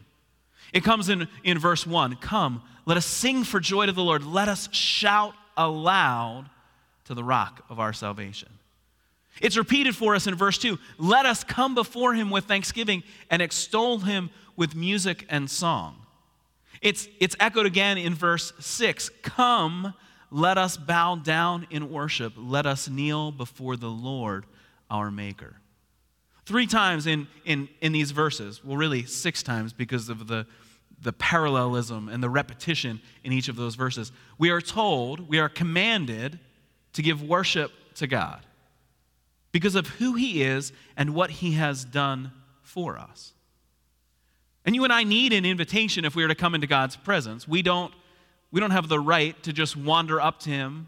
It 0.74 0.84
comes 0.84 1.10
in, 1.10 1.28
in 1.44 1.58
verse 1.58 1.88
1 1.88 2.18
Come, 2.18 2.62
let 2.86 2.98
us 2.98 3.08
sing 3.08 3.44
for 3.44 3.60
joy 3.60 3.88
to 3.88 3.92
the 3.92 4.04
Lord. 4.04 4.24
Let 4.24 4.48
us 4.48 4.72
shout 4.72 5.34
aloud 5.58 6.52
to 7.06 7.16
the 7.16 7.24
rock 7.24 7.66
of 7.68 7.80
our 7.80 7.94
salvation. 7.94 8.59
It's 9.42 9.58
repeated 9.58 9.96
for 9.96 10.16
us 10.16 10.28
in 10.28 10.36
verse 10.36 10.58
2 10.58 10.78
Let 10.98 11.26
us 11.26 11.44
come 11.44 11.76
before 11.76 12.14
him 12.14 12.30
with 12.30 12.46
thanksgiving 12.46 13.04
and 13.30 13.42
extol 13.42 14.00
him 14.00 14.30
with 14.56 14.76
music 14.76 15.26
and 15.30 15.50
song. 15.50 15.96
It's, 16.82 17.08
it's 17.20 17.36
echoed 17.40 17.66
again 17.66 17.98
in 17.98 18.14
verse 18.14 18.54
6 18.60 19.10
Come, 19.22 19.94
let 20.32 20.58
us 20.58 20.78
bow 20.78 21.16
down 21.16 21.68
in 21.70 21.90
worship. 21.92 22.34
Let 22.38 22.66
us 22.66 22.90
kneel 22.90 23.32
before 23.32 23.78
the 23.78 23.90
Lord 23.90 24.46
our 24.90 25.12
Maker. 25.12 25.56
Three 26.46 26.68
times 26.68 27.06
in, 27.06 27.28
in, 27.46 27.70
in 27.80 27.92
these 27.92 28.12
verses, 28.12 28.64
well, 28.64 28.76
really 28.76 29.06
six 29.06 29.44
times 29.44 29.72
because 29.72 30.10
of 30.10 30.28
the, 30.28 30.48
the 31.02 31.14
parallelism 31.14 32.10
and 32.10 32.24
the 32.24 32.30
repetition 32.30 33.02
in 33.24 33.32
each 33.32 33.50
of 33.50 33.56
those 33.56 33.76
verses, 33.76 34.12
we 34.40 34.50
are 34.50 34.62
told, 34.62 35.30
we 35.30 35.38
are 35.40 35.50
commanded 35.50 36.40
to 36.94 37.02
give 37.04 37.22
worship 37.22 37.72
to 37.96 38.08
God 38.08 38.42
because 39.52 39.76
of 39.76 39.88
who 39.88 40.14
He 40.14 40.44
is 40.44 40.72
and 40.98 41.14
what 41.14 41.30
He 41.30 41.54
has 41.54 41.86
done 41.86 42.32
for 42.62 42.98
us. 42.98 43.34
And 44.66 44.76
you 44.76 44.84
and 44.84 44.94
I 44.94 45.04
need 45.04 45.34
an 45.34 45.46
invitation 45.46 46.06
if 46.06 46.16
we 46.16 46.24
are 46.24 46.28
to 46.28 46.36
come 46.36 46.54
into 46.54 46.68
God's 46.68 46.96
presence. 46.96 47.48
We 47.48 47.62
don't, 47.62 47.94
we 48.52 48.60
don't 48.60 48.72
have 48.72 48.88
the 48.88 49.00
right 49.00 49.42
to 49.44 49.54
just 49.54 49.76
wander 49.76 50.22
up 50.22 50.40
to 50.42 50.50
Him 50.50 50.88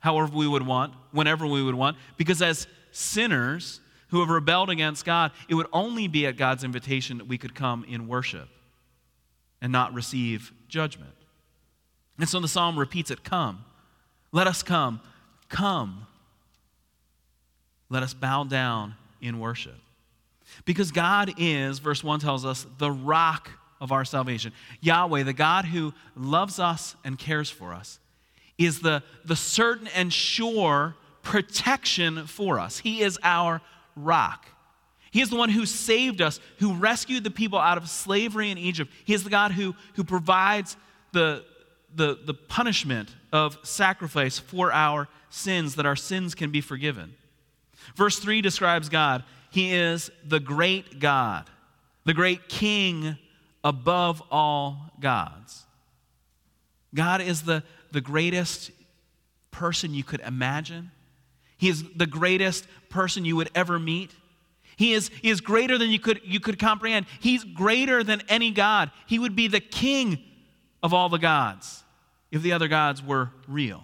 however 0.00 0.36
we 0.36 0.48
would 0.48 0.66
want, 0.66 0.94
whenever 1.12 1.46
we 1.46 1.62
would 1.62 1.76
want, 1.76 1.96
because 2.16 2.42
as 2.42 2.66
sinners, 2.90 3.80
who 4.12 4.20
have 4.20 4.28
rebelled 4.28 4.68
against 4.68 5.06
God, 5.06 5.32
it 5.48 5.54
would 5.54 5.66
only 5.72 6.06
be 6.06 6.26
at 6.26 6.36
God's 6.36 6.64
invitation 6.64 7.16
that 7.16 7.26
we 7.26 7.38
could 7.38 7.54
come 7.54 7.82
in 7.88 8.06
worship 8.06 8.46
and 9.62 9.72
not 9.72 9.94
receive 9.94 10.52
judgment. 10.68 11.14
And 12.18 12.28
so 12.28 12.38
the 12.38 12.46
psalm 12.46 12.78
repeats 12.78 13.10
it 13.10 13.24
Come, 13.24 13.64
let 14.30 14.46
us 14.46 14.62
come, 14.62 15.00
come. 15.48 16.06
Let 17.92 18.02
us 18.02 18.14
bow 18.14 18.44
down 18.44 18.94
in 19.20 19.38
worship. 19.38 19.76
Because 20.64 20.90
God 20.90 21.34
is, 21.36 21.78
verse 21.78 22.02
1 22.02 22.20
tells 22.20 22.46
us, 22.46 22.66
the 22.78 22.90
rock 22.90 23.50
of 23.82 23.92
our 23.92 24.06
salvation. 24.06 24.54
Yahweh, 24.80 25.24
the 25.24 25.34
God 25.34 25.66
who 25.66 25.92
loves 26.16 26.58
us 26.58 26.96
and 27.04 27.18
cares 27.18 27.50
for 27.50 27.74
us, 27.74 27.98
is 28.56 28.80
the, 28.80 29.02
the 29.26 29.36
certain 29.36 29.88
and 29.88 30.10
sure 30.10 30.96
protection 31.20 32.26
for 32.26 32.58
us. 32.58 32.78
He 32.78 33.02
is 33.02 33.18
our 33.22 33.60
rock. 33.94 34.46
He 35.10 35.20
is 35.20 35.28
the 35.28 35.36
one 35.36 35.50
who 35.50 35.66
saved 35.66 36.22
us, 36.22 36.40
who 36.60 36.72
rescued 36.72 37.24
the 37.24 37.30
people 37.30 37.58
out 37.58 37.76
of 37.76 37.90
slavery 37.90 38.50
in 38.50 38.56
Egypt. 38.56 38.90
He 39.04 39.12
is 39.12 39.22
the 39.22 39.30
God 39.30 39.52
who, 39.52 39.74
who 39.96 40.04
provides 40.04 40.78
the, 41.12 41.44
the, 41.94 42.18
the 42.24 42.32
punishment 42.32 43.14
of 43.34 43.58
sacrifice 43.62 44.38
for 44.38 44.72
our 44.72 45.08
sins, 45.28 45.74
that 45.74 45.84
our 45.84 45.96
sins 45.96 46.34
can 46.34 46.50
be 46.50 46.62
forgiven. 46.62 47.16
Verse 47.96 48.18
3 48.18 48.40
describes 48.40 48.88
God. 48.88 49.24
He 49.50 49.74
is 49.74 50.10
the 50.24 50.40
great 50.40 50.98
God, 50.98 51.48
the 52.04 52.14
great 52.14 52.48
King 52.48 53.18
above 53.62 54.22
all 54.30 54.90
gods. 55.00 55.64
God 56.94 57.20
is 57.20 57.42
the, 57.42 57.62
the 57.90 58.00
greatest 58.00 58.70
person 59.50 59.94
you 59.94 60.04
could 60.04 60.20
imagine. 60.20 60.90
He 61.56 61.68
is 61.68 61.84
the 61.94 62.06
greatest 62.06 62.66
person 62.88 63.24
you 63.24 63.36
would 63.36 63.50
ever 63.54 63.78
meet. 63.78 64.10
He 64.76 64.94
is, 64.94 65.10
he 65.20 65.30
is 65.30 65.40
greater 65.40 65.78
than 65.78 65.90
you 65.90 65.98
could, 65.98 66.20
you 66.24 66.40
could 66.40 66.58
comprehend. 66.58 67.06
He's 67.20 67.44
greater 67.44 68.02
than 68.02 68.22
any 68.28 68.50
God. 68.50 68.90
He 69.06 69.18
would 69.18 69.36
be 69.36 69.48
the 69.48 69.60
king 69.60 70.18
of 70.82 70.92
all 70.92 71.08
the 71.08 71.18
gods 71.18 71.84
if 72.30 72.42
the 72.42 72.52
other 72.52 72.68
gods 72.68 73.02
were 73.02 73.30
real. 73.46 73.82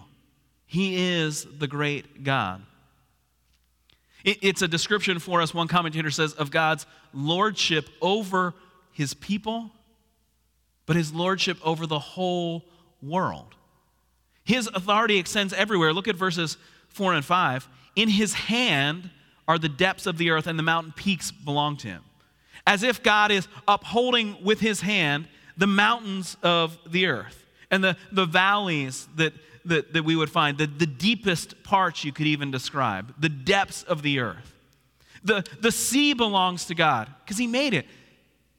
He 0.67 1.15
is 1.15 1.47
the 1.59 1.69
great 1.69 2.25
God. 2.25 2.63
It, 4.29 4.39
it's 4.43 4.61
a 4.61 4.69
description 4.69 5.19
for 5.19 5.41
us, 5.41 5.55
one 5.55 5.69
commentator 5.69 6.11
says, 6.11 6.35
of 6.35 6.51
God's 6.51 6.85
lordship 7.15 7.89
over 8.03 8.53
his 8.93 9.15
people, 9.15 9.71
but 10.85 10.97
his 10.97 11.15
lordship 11.15 11.57
over 11.65 11.87
the 11.87 11.99
whole 11.99 12.67
world. 13.01 13.55
His 14.45 14.67
authority 14.67 15.17
extends 15.17 15.55
everywhere. 15.55 15.95
Look 15.95 16.09
at 16.09 16.17
verses 16.17 16.59
4 16.91 17.15
and 17.15 17.25
5, 17.25 17.69
in 17.97 18.11
his 18.11 18.35
hand 18.35 19.09
are 19.47 19.59
the 19.59 19.69
depths 19.69 20.07
of 20.07 20.19
the 20.19 20.29
earth, 20.29 20.47
and 20.47 20.59
the 20.59 20.63
mountain 20.63 20.93
peaks 20.95 21.31
belong 21.31 21.79
to 21.79 21.89
him. 21.89 22.05
As 22.67 22.83
if 22.83 23.03
God 23.03 23.31
is 23.31 23.49
upholding 23.67 24.45
with 24.45 24.61
his 24.61 24.83
hand 24.83 25.27
the 25.57 25.67
mountains 25.67 26.37
of 26.43 26.77
the 26.87 27.07
earth 27.07 27.47
and 27.71 27.83
the, 27.83 27.97
the 28.13 28.27
valleys 28.27 29.09
that, 29.17 29.33
that, 29.69 29.93
that 29.93 30.05
we 30.05 30.17
would 30.17 30.31
find, 30.31 30.59
the, 30.59 30.67
the 30.67 30.87
deepest 30.87 31.63
parts 31.63 32.05
you 32.05 32.13
could 32.13 32.27
even 32.27 32.51
describe, 32.51 33.15
the 33.19 33.29
depths 33.29 33.83
of 33.85 34.03
the 34.03 34.21
earth. 34.21 34.55
The, 35.25 35.45
the 35.61 35.73
sea 35.73 36.15
belongs 36.15 36.67
to 36.67 36.75
God 36.75 37.09
because 37.25 37.39
he 37.39 37.47
made 37.47 37.75
it. 37.75 37.87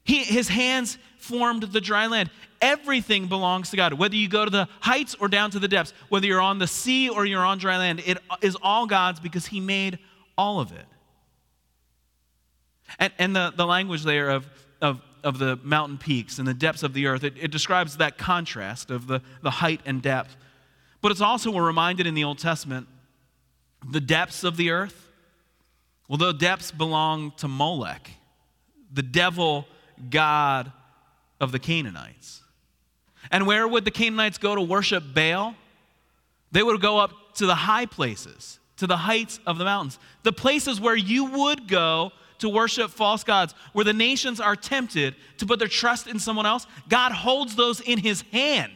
He, 0.03 0.23
his 0.23 0.47
hands 0.47 0.97
formed 1.17 1.63
the 1.63 1.81
dry 1.81 2.07
land. 2.07 2.29
Everything 2.61 3.27
belongs 3.27 3.69
to 3.69 3.77
God. 3.77 3.93
Whether 3.93 4.15
you 4.15 4.27
go 4.27 4.43
to 4.43 4.51
the 4.51 4.67
heights 4.81 5.15
or 5.19 5.27
down 5.27 5.51
to 5.51 5.59
the 5.59 5.67
depths, 5.67 5.93
whether 6.09 6.25
you're 6.25 6.41
on 6.41 6.59
the 6.59 6.67
sea 6.67 7.09
or 7.09 7.25
you're 7.25 7.45
on 7.45 7.57
dry 7.57 7.77
land, 7.77 8.01
it 8.05 8.17
is 8.41 8.57
all 8.61 8.85
God's 8.85 9.19
because 9.19 9.45
He 9.45 9.59
made 9.59 9.99
all 10.37 10.59
of 10.59 10.71
it. 10.71 10.85
And, 12.97 13.13
and 13.17 13.35
the, 13.35 13.53
the 13.55 13.65
language 13.65 14.03
there 14.03 14.29
of, 14.29 14.47
of, 14.81 15.01
of 15.23 15.37
the 15.37 15.59
mountain 15.63 15.97
peaks 15.97 16.39
and 16.39 16.47
the 16.47 16.53
depths 16.53 16.83
of 16.83 16.93
the 16.93 17.07
earth, 17.07 17.23
it, 17.23 17.35
it 17.39 17.51
describes 17.51 17.97
that 17.97 18.17
contrast 18.17 18.89
of 18.89 19.07
the, 19.07 19.21
the 19.41 19.51
height 19.51 19.81
and 19.85 20.01
depth. 20.01 20.35
But 21.01 21.12
it's 21.12 21.22
also, 21.22 21.51
we're 21.51 21.65
reminded 21.65 22.08
in 22.08 22.13
the 22.13 22.24
Old 22.24 22.39
Testament, 22.39 22.88
the 23.89 24.01
depths 24.01 24.44
of 24.44 24.58
the 24.58 24.72
earth. 24.72 25.10
Well, 26.08 26.18
the 26.18 26.34
depths 26.34 26.72
belong 26.72 27.34
to 27.38 27.48
Molech, 27.48 28.10
the 28.91 29.03
devil 29.03 29.68
god 30.10 30.72
of 31.39 31.51
the 31.51 31.60
Canaanites. 31.60 32.41
And 33.32 33.46
where 33.46 33.68
would 33.68 33.86
the 33.86 33.91
Canaanites 33.91 34.38
go 34.38 34.56
to 34.56 34.62
worship 34.62 35.03
Baal? 35.13 35.56
They 36.51 36.63
would 36.63 36.82
go 36.82 36.98
up 36.98 37.36
to 37.36 37.46
the 37.46 37.56
high 37.56 37.86
places, 37.86 38.60
to 38.77 38.88
the 38.88 38.98
heights 38.98 39.39
of 39.46 39.58
the 39.58 39.65
mountains, 39.65 40.00
the 40.24 40.34
places 40.34 40.82
where 40.82 40.96
you 40.96 41.25
would 41.25 41.68
go 41.68 42.12
to 42.39 42.50
worship 42.50 42.89
false 42.89 43.24
gods, 43.24 43.53
where 43.74 43.86
the 43.86 43.94
nations 43.94 44.39
are 44.39 44.56
tempted 44.56 45.15
to 45.38 45.46
put 45.46 45.60
their 45.60 45.68
trust 45.68 46.08
in 46.08 46.18
someone 46.18 46.46
else. 46.46 46.65
God 46.88 47.12
holds 47.12 47.56
those 47.56 47.82
in 47.82 48.00
his 48.00 48.22
hand. 48.32 48.74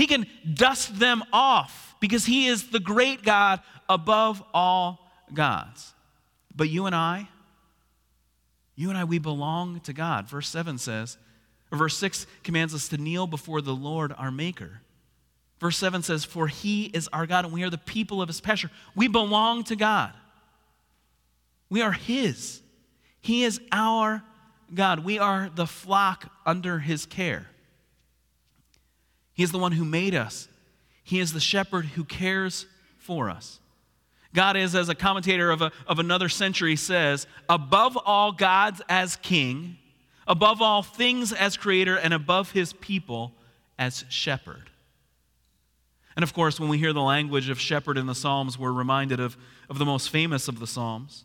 He 0.00 0.06
can 0.06 0.26
dust 0.54 0.98
them 0.98 1.22
off 1.30 1.94
because 2.00 2.24
he 2.24 2.46
is 2.46 2.70
the 2.70 2.80
great 2.80 3.22
God 3.22 3.60
above 3.86 4.42
all 4.54 5.10
gods. 5.34 5.92
But 6.56 6.70
you 6.70 6.86
and 6.86 6.94
I, 6.94 7.28
you 8.76 8.88
and 8.88 8.96
I, 8.96 9.04
we 9.04 9.18
belong 9.18 9.80
to 9.80 9.92
God. 9.92 10.26
Verse 10.26 10.48
7 10.48 10.78
says, 10.78 11.18
or 11.70 11.76
verse 11.76 11.98
6 11.98 12.26
commands 12.42 12.74
us 12.74 12.88
to 12.88 12.96
kneel 12.96 13.26
before 13.26 13.60
the 13.60 13.74
Lord 13.74 14.14
our 14.16 14.30
Maker. 14.30 14.80
Verse 15.60 15.76
7 15.76 16.02
says, 16.02 16.24
For 16.24 16.48
he 16.48 16.84
is 16.84 17.06
our 17.12 17.26
God, 17.26 17.44
and 17.44 17.52
we 17.52 17.62
are 17.62 17.68
the 17.68 17.76
people 17.76 18.22
of 18.22 18.28
his 18.28 18.40
pasture. 18.40 18.70
We 18.96 19.06
belong 19.06 19.64
to 19.64 19.76
God. 19.76 20.14
We 21.68 21.82
are 21.82 21.92
his. 21.92 22.62
He 23.20 23.44
is 23.44 23.60
our 23.70 24.22
God. 24.72 25.04
We 25.04 25.18
are 25.18 25.50
the 25.54 25.66
flock 25.66 26.32
under 26.46 26.78
his 26.78 27.04
care. 27.04 27.48
He 29.34 29.42
is 29.42 29.52
the 29.52 29.58
one 29.58 29.72
who 29.72 29.84
made 29.84 30.14
us, 30.14 30.48
he 31.02 31.18
is 31.20 31.32
the 31.32 31.40
shepherd 31.40 31.86
who 31.86 32.04
cares 32.04 32.66
for 32.98 33.30
us. 33.30 33.58
God 34.32 34.56
is, 34.56 34.76
as 34.76 34.88
a 34.88 34.94
commentator 34.94 35.50
of, 35.50 35.60
a, 35.60 35.72
of 35.86 35.98
another 35.98 36.28
century 36.28 36.76
says, 36.76 37.26
above 37.48 37.96
all 37.96 38.30
gods 38.30 38.80
as 38.88 39.16
king, 39.16 39.76
above 40.26 40.62
all 40.62 40.82
things 40.82 41.32
as 41.32 41.56
creator, 41.56 41.96
and 41.96 42.14
above 42.14 42.52
his 42.52 42.72
people 42.74 43.32
as 43.76 44.04
shepherd. 44.08 44.70
And 46.14 46.22
of 46.22 46.32
course, 46.32 46.60
when 46.60 46.68
we 46.68 46.78
hear 46.78 46.92
the 46.92 47.00
language 47.00 47.48
of 47.48 47.58
shepherd 47.58 47.98
in 47.98 48.06
the 48.06 48.14
Psalms, 48.14 48.58
we're 48.58 48.72
reminded 48.72 49.20
of, 49.20 49.36
of 49.68 49.78
the 49.78 49.84
most 49.84 50.10
famous 50.10 50.48
of 50.48 50.60
the 50.60 50.66
Psalms, 50.66 51.24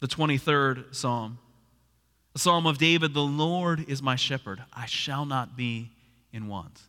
the 0.00 0.08
23rd 0.08 0.94
Psalm. 0.94 1.38
The 2.32 2.40
Psalm 2.40 2.66
of 2.66 2.78
David, 2.78 3.14
the 3.14 3.22
Lord 3.22 3.88
is 3.88 4.02
my 4.02 4.16
shepherd, 4.16 4.62
I 4.72 4.86
shall 4.86 5.24
not 5.24 5.56
be 5.56 5.92
in 6.32 6.48
want. 6.48 6.82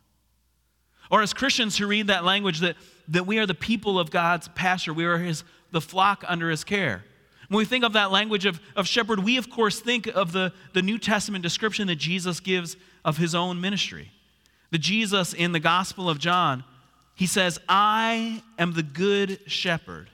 Or 1.10 1.22
as 1.22 1.32
Christians 1.32 1.76
who 1.76 1.86
read 1.86 2.08
that 2.08 2.24
language, 2.24 2.60
that, 2.60 2.76
that 3.08 3.26
we 3.26 3.38
are 3.38 3.46
the 3.46 3.54
people 3.54 3.98
of 3.98 4.10
God's 4.10 4.48
pasture, 4.48 4.92
we 4.92 5.04
are 5.04 5.18
his, 5.18 5.44
the 5.70 5.80
flock 5.80 6.24
under 6.26 6.50
his 6.50 6.64
care. 6.64 7.04
When 7.48 7.58
we 7.58 7.64
think 7.64 7.84
of 7.84 7.92
that 7.92 8.10
language 8.10 8.44
of, 8.44 8.60
of 8.74 8.88
shepherd, 8.88 9.20
we 9.20 9.36
of 9.36 9.48
course 9.50 9.78
think 9.78 10.08
of 10.08 10.32
the, 10.32 10.52
the 10.72 10.82
New 10.82 10.98
Testament 10.98 11.42
description 11.42 11.86
that 11.86 11.96
Jesus 11.96 12.40
gives 12.40 12.76
of 13.04 13.18
his 13.18 13.34
own 13.34 13.60
ministry. 13.60 14.10
The 14.70 14.78
Jesus 14.78 15.32
in 15.32 15.52
the 15.52 15.60
Gospel 15.60 16.10
of 16.10 16.18
John, 16.18 16.64
he 17.14 17.26
says, 17.26 17.60
I 17.68 18.42
am 18.58 18.72
the 18.72 18.82
good 18.82 19.38
shepherd. 19.46 20.10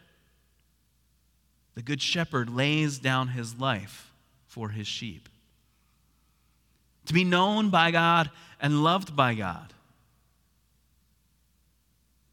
The 1.75 1.83
good 1.83 2.03
shepherd 2.03 2.51
lays 2.51 2.99
down 2.99 3.29
his 3.29 3.59
life 3.59 4.13
for 4.47 4.69
his 4.69 4.87
sheep. 4.87 5.31
To 7.07 7.15
be 7.15 7.25
known 7.25 7.71
by 7.71 7.91
God 7.91 8.31
and 8.61 8.85
loved 8.85 9.17
by 9.17 9.35
God 9.35 9.73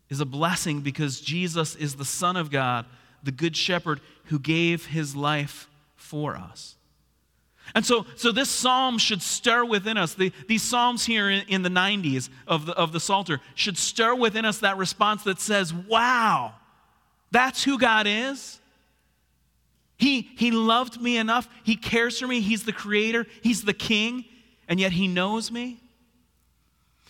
is 0.10 0.20
a 0.20 0.26
blessing 0.26 0.82
because 0.82 1.22
Jesus 1.22 1.76
is 1.76 1.96
the 1.96 2.06
Son 2.06 2.36
of 2.36 2.50
God, 2.50 2.86
the 3.24 3.32
Good 3.32 3.56
Shepherd 3.56 4.02
who 4.26 4.40
gave 4.40 4.88
his 4.88 5.16
life 5.16 5.68
for 5.96 6.36
us. 6.36 6.76
And 7.76 7.86
so, 7.86 8.06
so 8.16 8.32
this 8.32 8.50
psalm 8.50 8.98
should 8.98 9.22
stir 9.22 9.64
within 9.64 9.98
us. 9.98 10.16
The, 10.16 10.32
these 10.48 10.64
psalms 10.64 11.06
here 11.06 11.30
in, 11.30 11.44
in 11.48 11.62
the 11.62 11.70
90s 11.70 12.30
of 12.48 12.66
the, 12.66 12.74
of 12.74 12.92
the 12.92 13.00
Psalter 13.00 13.42
should 13.54 13.78
stir 13.78 14.16
within 14.16 14.44
us 14.44 14.60
that 14.60 14.78
response 14.78 15.24
that 15.24 15.40
says, 15.40 15.74
Wow, 15.74 16.54
that's 17.32 17.64
who 17.64 17.78
God 17.78 18.08
is. 18.08 18.60
He, 19.98 20.30
he 20.38 20.52
loved 20.52 21.00
me 21.02 21.18
enough. 21.18 21.48
He 21.64 21.76
cares 21.76 22.20
for 22.20 22.26
me. 22.26 22.40
He's 22.40 22.64
the 22.64 22.74
creator, 22.74 23.28
He's 23.42 23.64
the 23.64 23.74
king, 23.74 24.26
and 24.68 24.80
yet 24.80 24.94
He 24.94 25.08
knows 25.08 25.52
me. 25.52 25.80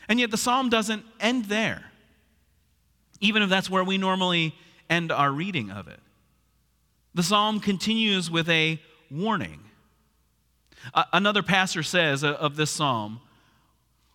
And 0.10 0.20
yet 0.20 0.32
the 0.32 0.38
psalm 0.38 0.70
doesn't 0.70 1.06
end 1.20 1.46
there, 1.46 1.84
even 3.21 3.41
if 3.41 3.49
that's 3.49 3.69
where 3.69 3.83
we 3.83 3.97
normally 3.97 4.55
end 4.89 5.11
our 5.11 5.31
reading 5.31 5.71
of 5.71 5.88
it. 5.88 5.99
The 7.13 7.23
psalm 7.23 7.59
continues 7.59 8.29
with 8.29 8.49
a 8.49 8.79
warning. 9.11 9.59
Another 11.11 11.43
pastor 11.43 11.83
says 11.83 12.23
of 12.23 12.55
this 12.55 12.71
psalm 12.71 13.19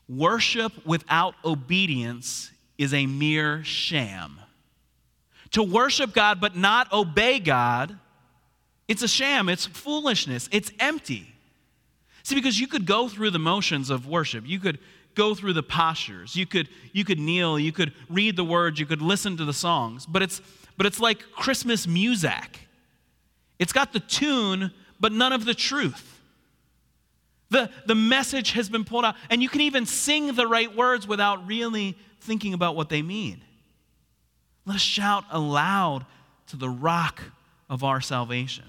worship 0.09 0.87
without 0.87 1.35
obedience 1.45 2.51
is 2.79 2.93
a 2.93 3.07
mere 3.07 3.65
sham. 3.65 4.41
To 5.53 5.63
worship 5.63 6.13
God 6.13 6.41
but 6.41 6.57
not 6.57 6.93
obey 6.93 7.39
God, 7.39 7.99
it's 8.89 9.03
a 9.03 9.09
sham, 9.09 9.49
it's 9.49 9.67
foolishness, 9.67 10.49
it's 10.53 10.71
empty. 10.81 11.33
See, 12.23 12.35
because 12.35 12.59
you 12.59 12.67
could 12.67 12.87
go 12.87 13.09
through 13.09 13.31
the 13.31 13.39
motions 13.39 13.91
of 13.91 14.07
worship. 14.07 14.45
You 14.47 14.59
could 14.59 14.79
go 15.15 15.35
through 15.35 15.53
the 15.53 15.63
postures. 15.63 16.37
You 16.37 16.47
could, 16.47 16.69
you 16.93 17.05
could 17.05 17.19
kneel, 17.19 17.59
you 17.59 17.73
could 17.73 17.93
read 18.09 18.37
the 18.37 18.45
words, 18.45 18.79
you 18.79 18.87
could 18.87 19.03
listen 19.03 19.37
to 19.37 19.45
the 19.45 19.53
songs, 19.53 20.07
but 20.07 20.23
it's, 20.23 20.41
but 20.77 20.87
it's 20.87 21.01
like 21.01 21.23
Christmas 21.33 21.87
music. 21.87 22.69
It's 23.59 23.73
got 23.73 23.93
the 23.93 24.01
tune, 24.01 24.73
but 24.99 25.13
none 25.13 25.33
of 25.33 25.45
the 25.45 25.55
truth. 25.55 26.21
The, 27.51 27.71
the 27.87 27.95
message 27.95 28.53
has 28.53 28.69
been 28.69 28.85
pulled 28.85 29.05
out, 29.05 29.15
and 29.31 29.43
you 29.43 29.49
can 29.49 29.61
even 29.61 29.87
sing 29.87 30.35
the 30.35 30.47
right 30.47 30.75
words 30.75 31.07
without 31.07 31.47
really 31.47 31.97
thinking 32.21 32.55
about 32.55 32.75
what 32.75 32.89
they 32.89 33.03
mean. 33.03 33.43
Let 34.67 34.77
us 34.77 34.83
shout 34.83 35.25
aloud 35.31 36.07
to 36.49 36.57
the 36.57 36.69
rock 36.69 37.23
of 37.69 37.85
our 37.85 38.01
salvation. 38.01 38.65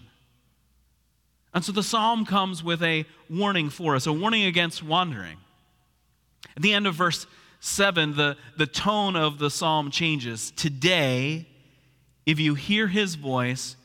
And 1.54 1.64
so 1.64 1.72
the 1.72 1.84
psalm 1.84 2.26
comes 2.26 2.64
with 2.64 2.84
a 2.84 3.06
warning 3.30 3.70
for 3.70 3.96
us, 3.96 4.06
a 4.06 4.14
warning 4.14 4.44
against 4.44 4.84
wandering. 4.84 5.38
At 6.56 6.64
the 6.64 6.74
end 6.74 6.88
of 6.88 6.96
verse 6.96 7.28
7, 7.60 8.16
the, 8.16 8.38
the 8.58 8.68
tone 8.68 9.16
of 9.16 9.40
the 9.40 9.50
psalm 9.50 9.92
changes. 9.92 10.52
Today, 10.52 11.48
if 12.26 12.40
you 12.40 12.56
hear 12.56 12.88
his 12.88 13.16
voice, 13.16 13.76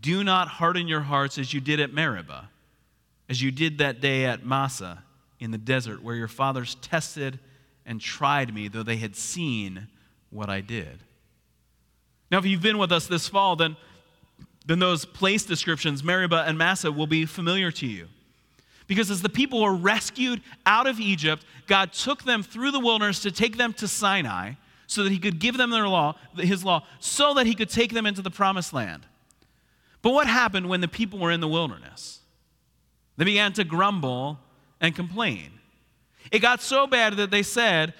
do 0.00 0.24
not 0.24 0.48
harden 0.48 0.88
your 0.88 1.00
hearts 1.00 1.38
as 1.38 1.52
you 1.52 1.60
did 1.60 1.80
at 1.80 1.92
Meribah, 1.92 2.50
as 3.28 3.40
you 3.40 3.50
did 3.50 3.78
that 3.78 4.00
day 4.00 4.24
at 4.24 4.44
Massah 4.44 5.02
in 5.40 5.50
the 5.50 5.58
desert, 5.58 6.02
where 6.02 6.16
your 6.16 6.28
fathers 6.28 6.76
tested 6.76 7.38
and 7.86 8.00
tried 8.00 8.52
me, 8.52 8.68
though 8.68 8.82
they 8.82 8.96
had 8.96 9.16
seen 9.16 9.88
what 10.30 10.50
I 10.50 10.60
did. 10.60 10.98
Now, 12.30 12.38
if 12.38 12.44
you've 12.44 12.62
been 12.62 12.78
with 12.78 12.92
us 12.92 13.06
this 13.06 13.28
fall, 13.28 13.56
then, 13.56 13.76
then 14.66 14.78
those 14.78 15.06
place 15.06 15.44
descriptions, 15.44 16.04
Meribah 16.04 16.44
and 16.46 16.58
Massah, 16.58 16.92
will 16.92 17.06
be 17.06 17.24
familiar 17.24 17.70
to 17.72 17.86
you. 17.86 18.08
Because 18.88 19.10
as 19.10 19.22
the 19.22 19.28
people 19.28 19.62
were 19.62 19.74
rescued 19.74 20.40
out 20.66 20.88
of 20.88 20.98
Egypt, 20.98 21.44
God 21.68 21.92
took 21.92 22.24
them 22.24 22.42
through 22.42 22.72
the 22.72 22.80
wilderness 22.80 23.20
to 23.20 23.30
take 23.30 23.56
them 23.56 23.72
to 23.74 23.86
Sinai 23.86 24.54
so 24.88 25.04
that 25.04 25.12
he 25.12 25.18
could 25.18 25.38
give 25.38 25.56
them 25.56 25.70
their 25.70 25.86
law, 25.86 26.16
his 26.36 26.64
law, 26.64 26.84
so 26.98 27.34
that 27.34 27.46
he 27.46 27.54
could 27.54 27.68
take 27.68 27.92
them 27.92 28.06
into 28.06 28.22
the 28.22 28.30
promised 28.30 28.72
land. 28.72 29.06
But 30.00 30.14
what 30.14 30.26
happened 30.26 30.68
when 30.68 30.80
the 30.80 30.88
people 30.88 31.18
were 31.18 31.30
in 31.30 31.40
the 31.40 31.48
wilderness? 31.48 32.20
They 33.18 33.26
began 33.26 33.52
to 33.54 33.64
grumble 33.64 34.38
and 34.80 34.94
complain. 34.94 35.50
It 36.32 36.38
got 36.38 36.62
so 36.62 36.86
bad 36.86 37.16
that 37.18 37.30
they 37.30 37.42
said, 37.42 37.92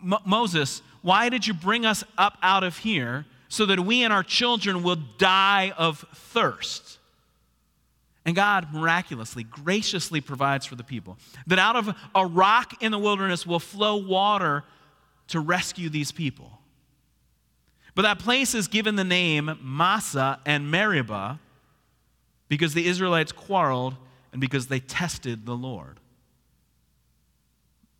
Moses, 0.00 0.82
why 1.02 1.28
did 1.28 1.46
you 1.46 1.54
bring 1.54 1.84
us 1.84 2.04
up 2.16 2.38
out 2.42 2.62
of 2.62 2.78
here 2.78 3.26
so 3.48 3.66
that 3.66 3.80
we 3.80 4.04
and 4.04 4.12
our 4.12 4.22
children 4.22 4.84
will 4.84 4.98
die 5.18 5.72
of 5.76 6.06
thirst? 6.14 6.98
And 8.24 8.36
God 8.36 8.72
miraculously, 8.72 9.42
graciously 9.42 10.20
provides 10.20 10.64
for 10.64 10.76
the 10.76 10.84
people 10.84 11.18
that 11.46 11.58
out 11.58 11.76
of 11.76 11.94
a 12.14 12.24
rock 12.24 12.82
in 12.82 12.92
the 12.92 12.98
wilderness 12.98 13.46
will 13.46 13.58
flow 13.58 13.96
water 13.96 14.64
to 15.28 15.40
rescue 15.40 15.88
these 15.88 16.12
people. 16.12 16.60
But 17.94 18.02
that 18.02 18.18
place 18.18 18.54
is 18.54 18.68
given 18.68 18.96
the 18.96 19.04
name 19.04 19.58
Massah 19.60 20.40
and 20.46 20.70
Meribah 20.70 21.40
because 22.48 22.74
the 22.74 22.86
Israelites 22.86 23.32
quarreled 23.32 23.96
and 24.30 24.40
because 24.40 24.68
they 24.68 24.80
tested 24.80 25.44
the 25.44 25.56
Lord. 25.56 25.98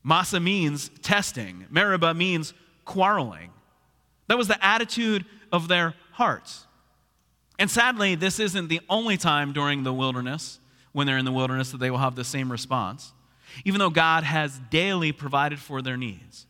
Massah 0.04 0.40
means 0.40 0.90
testing, 1.02 1.66
Meribah 1.70 2.14
means 2.14 2.54
quarreling. 2.84 3.50
That 4.28 4.38
was 4.38 4.48
the 4.48 4.64
attitude 4.64 5.24
of 5.52 5.68
their 5.68 5.94
hearts. 6.12 6.66
And 7.62 7.70
sadly, 7.70 8.16
this 8.16 8.40
isn't 8.40 8.66
the 8.66 8.80
only 8.90 9.16
time 9.16 9.52
during 9.52 9.84
the 9.84 9.92
wilderness, 9.92 10.58
when 10.90 11.06
they're 11.06 11.16
in 11.16 11.24
the 11.24 11.30
wilderness, 11.30 11.70
that 11.70 11.78
they 11.78 11.92
will 11.92 11.98
have 11.98 12.16
the 12.16 12.24
same 12.24 12.50
response, 12.50 13.12
even 13.64 13.78
though 13.78 13.88
God 13.88 14.24
has 14.24 14.60
daily 14.68 15.12
provided 15.12 15.60
for 15.60 15.80
their 15.80 15.96
needs 15.96 16.46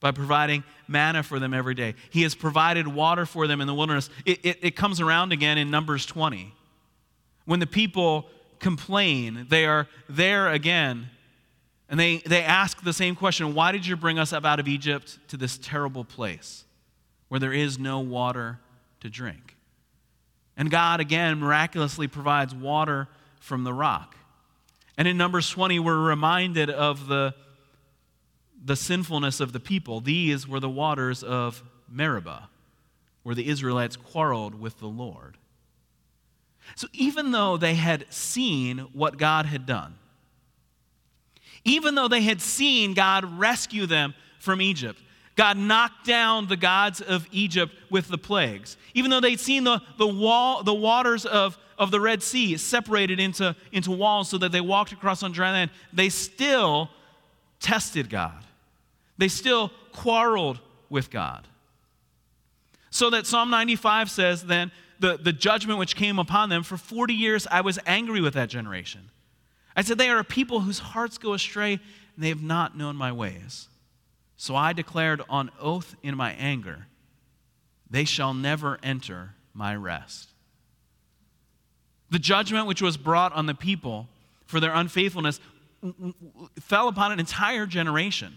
by 0.00 0.10
providing 0.10 0.64
manna 0.88 1.22
for 1.22 1.38
them 1.38 1.54
every 1.54 1.74
day. 1.74 1.94
He 2.10 2.22
has 2.24 2.34
provided 2.34 2.88
water 2.88 3.24
for 3.24 3.46
them 3.46 3.60
in 3.60 3.68
the 3.68 3.74
wilderness. 3.74 4.10
It, 4.26 4.44
it, 4.44 4.58
it, 4.62 4.70
comes 4.74 5.00
around 5.00 5.30
again 5.30 5.58
in 5.58 5.70
Numbers 5.70 6.06
20. 6.06 6.52
When 7.44 7.60
the 7.60 7.66
people 7.68 8.26
complain, 8.58 9.46
they 9.48 9.64
are 9.64 9.86
there 10.08 10.50
again, 10.50 11.08
and 11.88 12.00
they, 12.00 12.16
they 12.16 12.42
ask 12.42 12.82
the 12.82 12.92
same 12.92 13.14
question 13.14 13.54
Why 13.54 13.70
did 13.70 13.86
you 13.86 13.94
bring 13.94 14.18
us 14.18 14.32
up 14.32 14.44
out 14.44 14.58
of 14.58 14.66
Egypt 14.66 15.20
to 15.28 15.36
this 15.36 15.56
terrible 15.56 16.04
place 16.04 16.64
where 17.28 17.38
there 17.38 17.52
is 17.52 17.78
no 17.78 18.00
water 18.00 18.58
to 19.02 19.08
drink? 19.08 19.51
And 20.56 20.70
God 20.70 21.00
again 21.00 21.38
miraculously 21.38 22.08
provides 22.08 22.54
water 22.54 23.08
from 23.40 23.64
the 23.64 23.72
rock. 23.72 24.16
And 24.96 25.08
in 25.08 25.16
Numbers 25.16 25.48
20, 25.50 25.78
we're 25.78 25.98
reminded 25.98 26.68
of 26.70 27.06
the, 27.08 27.34
the 28.62 28.76
sinfulness 28.76 29.40
of 29.40 29.52
the 29.52 29.60
people. 29.60 30.00
These 30.00 30.46
were 30.46 30.60
the 30.60 30.68
waters 30.68 31.22
of 31.22 31.62
Meribah, 31.88 32.48
where 33.22 33.34
the 33.34 33.48
Israelites 33.48 33.96
quarreled 33.96 34.60
with 34.60 34.78
the 34.78 34.86
Lord. 34.86 35.38
So 36.76 36.88
even 36.92 37.32
though 37.32 37.56
they 37.56 37.74
had 37.74 38.06
seen 38.10 38.78
what 38.92 39.16
God 39.16 39.46
had 39.46 39.66
done, 39.66 39.94
even 41.64 41.94
though 41.94 42.08
they 42.08 42.22
had 42.22 42.40
seen 42.40 42.94
God 42.94 43.38
rescue 43.38 43.86
them 43.86 44.14
from 44.38 44.60
Egypt, 44.60 45.00
God 45.34 45.56
knocked 45.56 46.06
down 46.06 46.46
the 46.46 46.56
gods 46.56 47.00
of 47.00 47.26
Egypt 47.32 47.72
with 47.90 48.08
the 48.08 48.18
plagues. 48.18 48.76
Even 48.94 49.10
though 49.10 49.20
they'd 49.20 49.40
seen 49.40 49.64
the, 49.64 49.80
the, 49.98 50.06
wall, 50.06 50.62
the 50.62 50.74
waters 50.74 51.24
of, 51.24 51.58
of 51.78 51.90
the 51.90 52.00
Red 52.00 52.22
Sea 52.22 52.56
separated 52.58 53.18
into, 53.18 53.56
into 53.72 53.90
walls 53.90 54.28
so 54.28 54.38
that 54.38 54.52
they 54.52 54.60
walked 54.60 54.92
across 54.92 55.22
on 55.22 55.32
dry 55.32 55.50
land, 55.52 55.70
they 55.92 56.10
still 56.10 56.90
tested 57.60 58.10
God. 58.10 58.44
They 59.16 59.28
still 59.28 59.70
quarreled 59.92 60.60
with 60.90 61.10
God. 61.10 61.46
So 62.90 63.08
that 63.10 63.26
Psalm 63.26 63.48
95 63.48 64.10
says 64.10 64.42
then, 64.42 64.70
the, 64.98 65.16
the 65.16 65.32
judgment 65.32 65.78
which 65.78 65.96
came 65.96 66.18
upon 66.18 66.48
them, 66.48 66.62
for 66.62 66.76
40 66.76 67.14
years 67.14 67.46
I 67.50 67.62
was 67.62 67.78
angry 67.86 68.20
with 68.20 68.34
that 68.34 68.48
generation. 68.48 69.10
I 69.74 69.82
said, 69.82 69.98
They 69.98 70.10
are 70.10 70.18
a 70.18 70.24
people 70.24 70.60
whose 70.60 70.78
hearts 70.78 71.18
go 71.18 71.32
astray, 71.32 71.72
and 71.72 72.24
they 72.24 72.28
have 72.28 72.42
not 72.42 72.76
known 72.76 72.96
my 72.96 73.10
ways. 73.10 73.68
So 74.42 74.56
I 74.56 74.72
declared 74.72 75.22
on 75.28 75.52
oath 75.60 75.94
in 76.02 76.16
my 76.16 76.32
anger, 76.32 76.88
they 77.88 78.04
shall 78.04 78.34
never 78.34 78.76
enter 78.82 79.36
my 79.54 79.76
rest. 79.76 80.30
The 82.10 82.18
judgment 82.18 82.66
which 82.66 82.82
was 82.82 82.96
brought 82.96 83.32
on 83.34 83.46
the 83.46 83.54
people 83.54 84.08
for 84.46 84.58
their 84.58 84.74
unfaithfulness 84.74 85.38
fell 86.58 86.88
upon 86.88 87.12
an 87.12 87.20
entire 87.20 87.66
generation. 87.66 88.36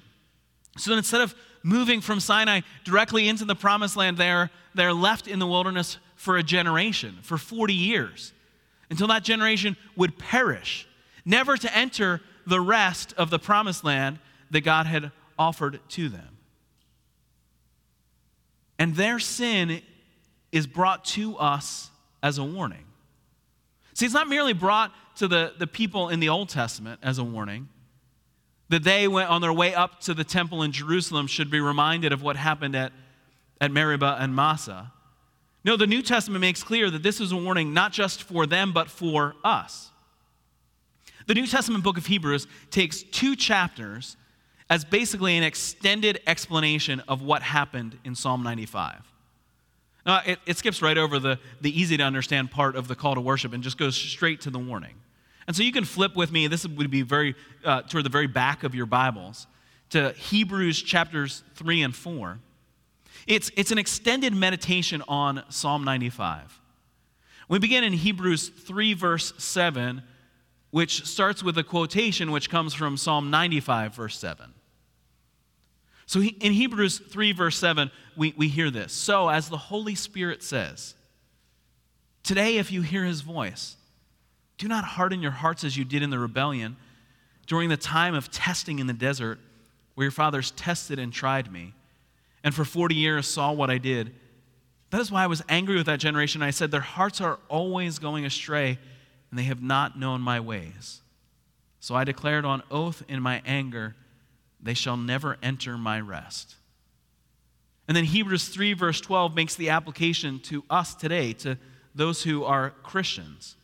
So 0.77 0.93
instead 0.93 1.21
of 1.21 1.33
moving 1.63 2.01
from 2.01 2.19
Sinai 2.19 2.61
directly 2.83 3.27
into 3.27 3.43
the 3.43 3.55
promised 3.55 3.97
land, 3.97 4.19
they're, 4.19 4.51
they're 4.75 4.93
left 4.93 5.27
in 5.27 5.39
the 5.39 5.47
wilderness 5.47 5.97
for 6.15 6.37
a 6.37 6.43
generation, 6.43 7.17
for 7.23 7.39
40 7.39 7.73
years, 7.73 8.31
until 8.91 9.07
that 9.07 9.23
generation 9.23 9.75
would 9.95 10.19
perish, 10.19 10.87
never 11.25 11.57
to 11.57 11.75
enter 11.75 12.21
the 12.45 12.61
rest 12.61 13.15
of 13.17 13.31
the 13.31 13.39
promised 13.39 13.83
land 13.83 14.19
that 14.51 14.61
God 14.61 14.85
had 14.85 15.11
offered 15.38 15.80
to 15.89 16.10
them. 16.10 16.38
And 18.78 18.95
their 18.95 19.19
sin 19.19 19.82
is 20.52 20.67
brought 20.67 21.06
to 21.06 21.38
us 21.38 21.89
as 22.21 22.38
a 22.38 22.43
warning. 22.43 22.86
See, 23.93 24.06
it's 24.06 24.13
not 24.13 24.28
merely 24.28 24.54
brought 24.54 24.91
to 25.17 25.28
the, 25.28 25.54
the 25.58 25.67
people 25.67 26.10
in 26.10 26.19
the 26.19 26.30
Old 26.30 26.50
Testament 26.50 27.00
as 27.02 27.17
a 27.17 27.24
warning, 27.24 27.69
that 28.69 28.84
they 28.84 29.08
went 29.08 29.30
on 29.30 29.41
their 29.41 29.54
way 29.54 29.74
up 29.74 30.02
to 30.02 30.13
the 30.13 30.24
temple 30.24 30.63
in 30.63 30.71
Jerusalem 30.71 31.28
should 31.28 31.50
be 31.50 31.60
reminded 31.60 32.12
of 32.12 32.21
what 32.21 32.36
happened 32.36 32.76
at, 32.76 32.91
at 33.62 33.71
Meribah 33.71 34.17
and 34.19 34.36
Massah. 34.36 34.91
No, 35.63 35.78
the 35.78 35.88
New 35.88 36.02
Testament 36.02 36.41
makes 36.41 36.63
clear 36.63 36.89
that 36.89 37.04
this 37.04 37.21
is 37.21 37.32
a 37.32 37.38
warning 37.38 37.74
not 37.74 37.91
just 37.91 38.24
for 38.24 38.45
them, 38.45 38.74
but 38.74 38.89
for 38.89 39.36
us. 39.43 39.91
The 41.28 41.34
New 41.34 41.48
Testament 41.48 41.84
book 41.84 41.98
of 41.98 42.06
Hebrews 42.06 42.48
takes 42.69 43.02
two 43.02 43.36
chapters 43.36 44.17
as 44.69 44.84
basically 44.84 45.38
an 45.38 45.43
extended 45.43 46.21
explanation 46.25 47.01
of 47.08 47.21
what 47.21 47.41
happened 47.41 47.97
in 48.04 48.15
Psalm 48.15 48.43
95. 48.43 49.01
Now, 50.06 50.21
it, 50.25 50.39
it, 50.45 50.58
skips 50.58 50.82
right 50.82 50.97
over 50.97 51.19
the, 51.19 51.39
the 51.62 51.80
easy 51.80 51.97
to 51.97 52.04
understand 52.04 52.51
part 52.51 52.75
of 52.75 52.88
the 52.88 52.95
call 52.95 53.15
to 53.15 53.21
worship 53.21 53.54
and 53.54 53.63
just 53.63 53.78
goes 53.78 53.95
straight 53.95 54.41
to 54.41 54.49
the 54.49 54.60
warning. 54.60 54.95
And 55.47 55.56
so 55.56 55.63
you 55.63 55.71
can 55.71 55.86
flip 55.86 56.15
with 56.15 56.32
me, 56.32 56.47
this 56.47 56.67
would 56.67 56.91
be 56.91 57.01
very 57.01 57.36
uh, 57.63 57.82
toward 57.84 58.06
the 58.06 58.10
very 58.10 58.28
back 58.28 58.63
of 58.63 58.75
your 58.75 58.86
Bibles, 58.86 59.47
to 59.91 60.12
Hebrews 60.13 60.82
chapters 60.82 61.43
3 61.56 61.84
and 61.84 61.95
4. 61.95 62.39
It's, 63.28 63.51
it's 63.56 63.71
an 63.71 63.78
extended 63.78 64.36
meditation 64.36 65.04
on 65.08 65.43
Psalm 65.49 65.84
95. 65.84 66.60
We 67.47 67.60
begin 67.60 67.84
in 67.84 67.93
Hebrews 67.93 68.49
3, 68.49 68.93
verse 68.93 69.34
7, 69.38 70.01
which 70.71 71.06
starts 71.06 71.43
with 71.43 71.58
a 71.58 71.63
quotation 71.63 72.32
which 72.32 72.49
comes 72.49 72.73
from 72.73 72.97
Psalm 72.97 73.30
95, 73.30 73.95
verse 73.95 74.17
7. 74.17 74.54
So 76.05 76.21
in 76.21 76.51
Hebrews 76.51 76.99
3, 76.99 77.31
verse 77.31 77.57
7, 77.57 77.89
we, 78.15 78.33
we 78.37 78.47
hear 78.47 78.69
this. 78.69 78.93
So, 78.93 79.27
as 79.27 79.49
the 79.49 79.57
Holy 79.57 79.95
Spirit 79.95 80.43
says, 80.43 80.93
today, 82.23 82.57
if 82.57 82.71
you 82.71 82.81
hear 82.81 83.03
his 83.03 83.21
voice, 83.21 83.75
do 84.57 84.67
not 84.67 84.83
harden 84.83 85.21
your 85.21 85.31
hearts 85.31 85.63
as 85.63 85.75
you 85.75 85.83
did 85.83 86.03
in 86.03 86.11
the 86.11 86.19
rebellion 86.19 86.77
during 87.47 87.69
the 87.69 87.77
time 87.77 88.13
of 88.13 88.31
testing 88.31 88.79
in 88.79 88.87
the 88.87 88.93
desert, 88.93 89.39
where 89.95 90.05
your 90.05 90.11
fathers 90.11 90.51
tested 90.51 90.99
and 90.99 91.11
tried 91.11 91.51
me 91.51 91.73
and 92.45 92.53
for 92.53 92.63
40 92.63 92.93
years 92.93 93.27
saw 93.27 93.51
what 93.51 93.71
I 93.71 93.79
did. 93.79 94.13
That 94.91 95.01
is 95.01 95.11
why 95.11 95.23
I 95.23 95.27
was 95.27 95.41
angry 95.49 95.75
with 95.75 95.87
that 95.87 95.99
generation. 95.99 96.43
I 96.43 96.51
said, 96.51 96.69
Their 96.69 96.79
hearts 96.79 97.19
are 97.19 97.39
always 97.49 97.97
going 97.97 98.23
astray, 98.23 98.77
and 99.29 99.39
they 99.39 99.43
have 99.43 99.63
not 99.63 99.99
known 99.99 100.21
my 100.21 100.39
ways. 100.39 101.01
So 101.79 101.95
I 101.95 102.03
declared 102.03 102.45
on 102.45 102.61
oath 102.69 103.03
in 103.07 103.19
my 103.21 103.41
anger, 103.45 103.95
They 104.65 104.73
shall 104.73 104.97
never 104.97 105.38
enter 105.43 105.78
my 105.78 105.99
rest. 105.99 106.56
And 107.88 107.95
then 107.95 108.04
Hebrews 108.04 108.47
3, 108.47 108.73
verse 108.73 108.99
12, 108.99 109.36
makes 109.36 109.56
the 109.56 109.69
application 109.69 110.39
to 110.45 110.63
us 110.71 110.95
today, 110.95 111.34
to 111.34 111.60
those 111.93 112.23
who 112.23 112.43
are 112.43 112.71
Christians. 112.82 113.56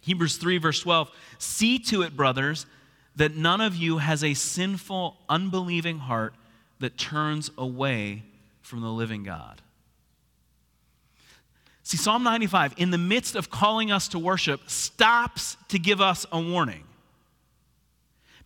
Hebrews 0.00 0.38
3, 0.38 0.56
verse 0.56 0.80
12 0.80 1.10
See 1.38 1.78
to 1.80 2.00
it, 2.02 2.16
brothers, 2.16 2.64
that 3.16 3.36
none 3.36 3.60
of 3.60 3.76
you 3.76 3.98
has 3.98 4.24
a 4.24 4.32
sinful, 4.32 5.18
unbelieving 5.28 5.98
heart 5.98 6.32
that 6.80 6.96
turns 6.96 7.50
away 7.58 8.22
from 8.62 8.80
the 8.80 8.88
living 8.88 9.24
God. 9.24 9.60
See, 11.82 11.98
Psalm 11.98 12.22
95, 12.22 12.74
in 12.78 12.90
the 12.90 12.98
midst 12.98 13.34
of 13.34 13.50
calling 13.50 13.92
us 13.92 14.08
to 14.08 14.18
worship, 14.18 14.70
stops 14.70 15.58
to 15.68 15.78
give 15.78 16.00
us 16.00 16.24
a 16.32 16.40
warning. 16.40 16.84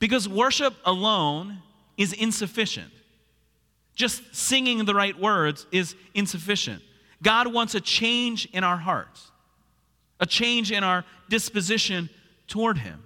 Because 0.03 0.29
worship 0.29 0.75
alone 0.85 1.59
is 1.97 2.13
insufficient. 2.13 2.91
Just 3.95 4.35
singing 4.35 4.85
the 4.85 4.97
right 4.97 5.17
words 5.17 5.65
is 5.71 5.95
insufficient. 6.13 6.83
God 7.23 7.47
wants 7.53 7.77
a 7.77 7.81
change 7.81 8.49
in 8.53 8.65
our 8.65 8.79
hearts, 8.79 9.31
a 10.19 10.27
change 10.27 10.73
in 10.73 10.83
our 10.83 11.05
disposition 11.29 12.11
toward 12.49 12.79
Him. 12.79 13.05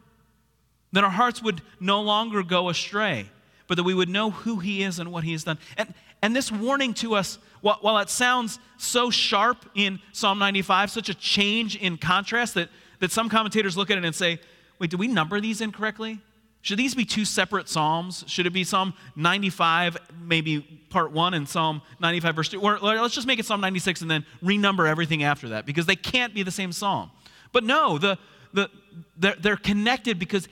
That 0.92 1.04
our 1.04 1.10
hearts 1.10 1.42
would 1.42 1.60
no 1.80 2.00
longer 2.00 2.42
go 2.42 2.70
astray, 2.70 3.28
but 3.66 3.74
that 3.74 3.84
we 3.84 3.92
would 3.92 4.08
know 4.08 4.30
who 4.30 4.60
He 4.60 4.82
is 4.82 4.98
and 4.98 5.12
what 5.12 5.22
He 5.22 5.32
has 5.32 5.44
done. 5.44 5.58
And, 5.76 5.92
and 6.22 6.34
this 6.34 6.50
warning 6.50 6.94
to 6.94 7.14
us, 7.14 7.36
while, 7.60 7.76
while 7.82 7.98
it 7.98 8.08
sounds 8.08 8.58
so 8.78 9.10
sharp 9.10 9.66
in 9.74 10.00
Psalm 10.12 10.38
95, 10.38 10.90
such 10.90 11.10
a 11.10 11.14
change 11.14 11.76
in 11.76 11.98
contrast 11.98 12.54
that, 12.54 12.70
that 13.00 13.12
some 13.12 13.28
commentators 13.28 13.76
look 13.76 13.90
at 13.90 13.98
it 13.98 14.04
and 14.06 14.14
say, 14.14 14.40
wait, 14.78 14.88
do 14.88 14.96
we 14.96 15.08
number 15.08 15.42
these 15.42 15.60
incorrectly? 15.60 16.20
Should 16.66 16.80
these 16.80 16.96
be 16.96 17.04
two 17.04 17.24
separate 17.24 17.68
Psalms? 17.68 18.24
Should 18.26 18.46
it 18.46 18.50
be 18.50 18.64
Psalm 18.64 18.92
95, 19.14 19.98
maybe 20.20 20.62
part 20.90 21.12
one, 21.12 21.32
and 21.32 21.48
Psalm 21.48 21.80
95, 22.00 22.34
verse 22.34 22.48
2? 22.48 22.60
Or 22.60 22.80
let's 22.80 23.14
just 23.14 23.28
make 23.28 23.38
it 23.38 23.46
Psalm 23.46 23.60
96 23.60 24.00
and 24.02 24.10
then 24.10 24.26
renumber 24.42 24.88
everything 24.88 25.22
after 25.22 25.50
that 25.50 25.64
because 25.64 25.86
they 25.86 25.94
can't 25.94 26.34
be 26.34 26.42
the 26.42 26.50
same 26.50 26.72
Psalm. 26.72 27.12
But 27.52 27.62
no, 27.62 27.98
the, 27.98 28.18
the, 28.52 28.68
they're, 29.16 29.36
they're 29.36 29.56
connected 29.56 30.18
because 30.18 30.48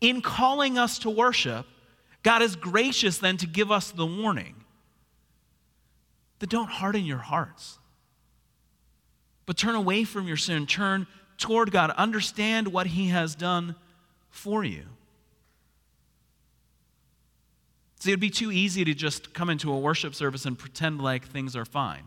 in 0.00 0.20
calling 0.20 0.78
us 0.78 1.00
to 1.00 1.10
worship, 1.10 1.66
God 2.22 2.42
is 2.42 2.54
gracious 2.54 3.18
then 3.18 3.36
to 3.38 3.48
give 3.48 3.72
us 3.72 3.90
the 3.90 4.06
warning 4.06 4.54
that 6.38 6.48
don't 6.48 6.70
harden 6.70 7.04
your 7.04 7.18
hearts, 7.18 7.80
but 9.46 9.56
turn 9.56 9.74
away 9.74 10.04
from 10.04 10.28
your 10.28 10.36
sin, 10.36 10.64
turn 10.68 11.08
toward 11.38 11.72
God, 11.72 11.90
understand 11.90 12.68
what 12.68 12.86
He 12.86 13.08
has 13.08 13.34
done 13.34 13.74
for 14.30 14.62
you. 14.62 14.84
See, 18.06 18.12
it'd 18.12 18.20
be 18.20 18.30
too 18.30 18.52
easy 18.52 18.84
to 18.84 18.94
just 18.94 19.34
come 19.34 19.50
into 19.50 19.72
a 19.72 19.76
worship 19.76 20.14
service 20.14 20.46
and 20.46 20.56
pretend 20.56 21.02
like 21.02 21.26
things 21.26 21.56
are 21.56 21.64
fine. 21.64 22.04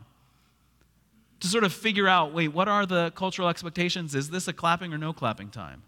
To 1.42 1.48
sort 1.50 1.66
of 1.66 1.74
figure 1.74 2.08
out 2.08 2.34
wait, 2.34 2.54
what 2.54 2.70
are 2.70 2.86
the 2.86 3.12
cultural 3.16 3.50
expectations? 3.50 4.16
Is 4.16 4.30
this 4.30 4.48
a 4.48 4.54
clapping 4.54 4.94
or 4.94 4.98
no 4.98 5.12
clapping 5.12 5.50
time? 5.50 5.84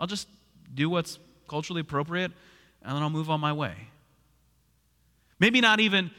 I'll 0.00 0.08
just 0.08 0.26
do 0.74 0.90
what's 0.90 1.20
culturally 1.46 1.80
appropriate 1.80 2.32
and 2.82 2.96
then 2.96 3.04
I'll 3.04 3.08
move 3.08 3.30
on 3.30 3.38
my 3.38 3.52
way. 3.52 3.76
Maybe 5.38 5.60
not 5.60 5.78
even 5.78 6.10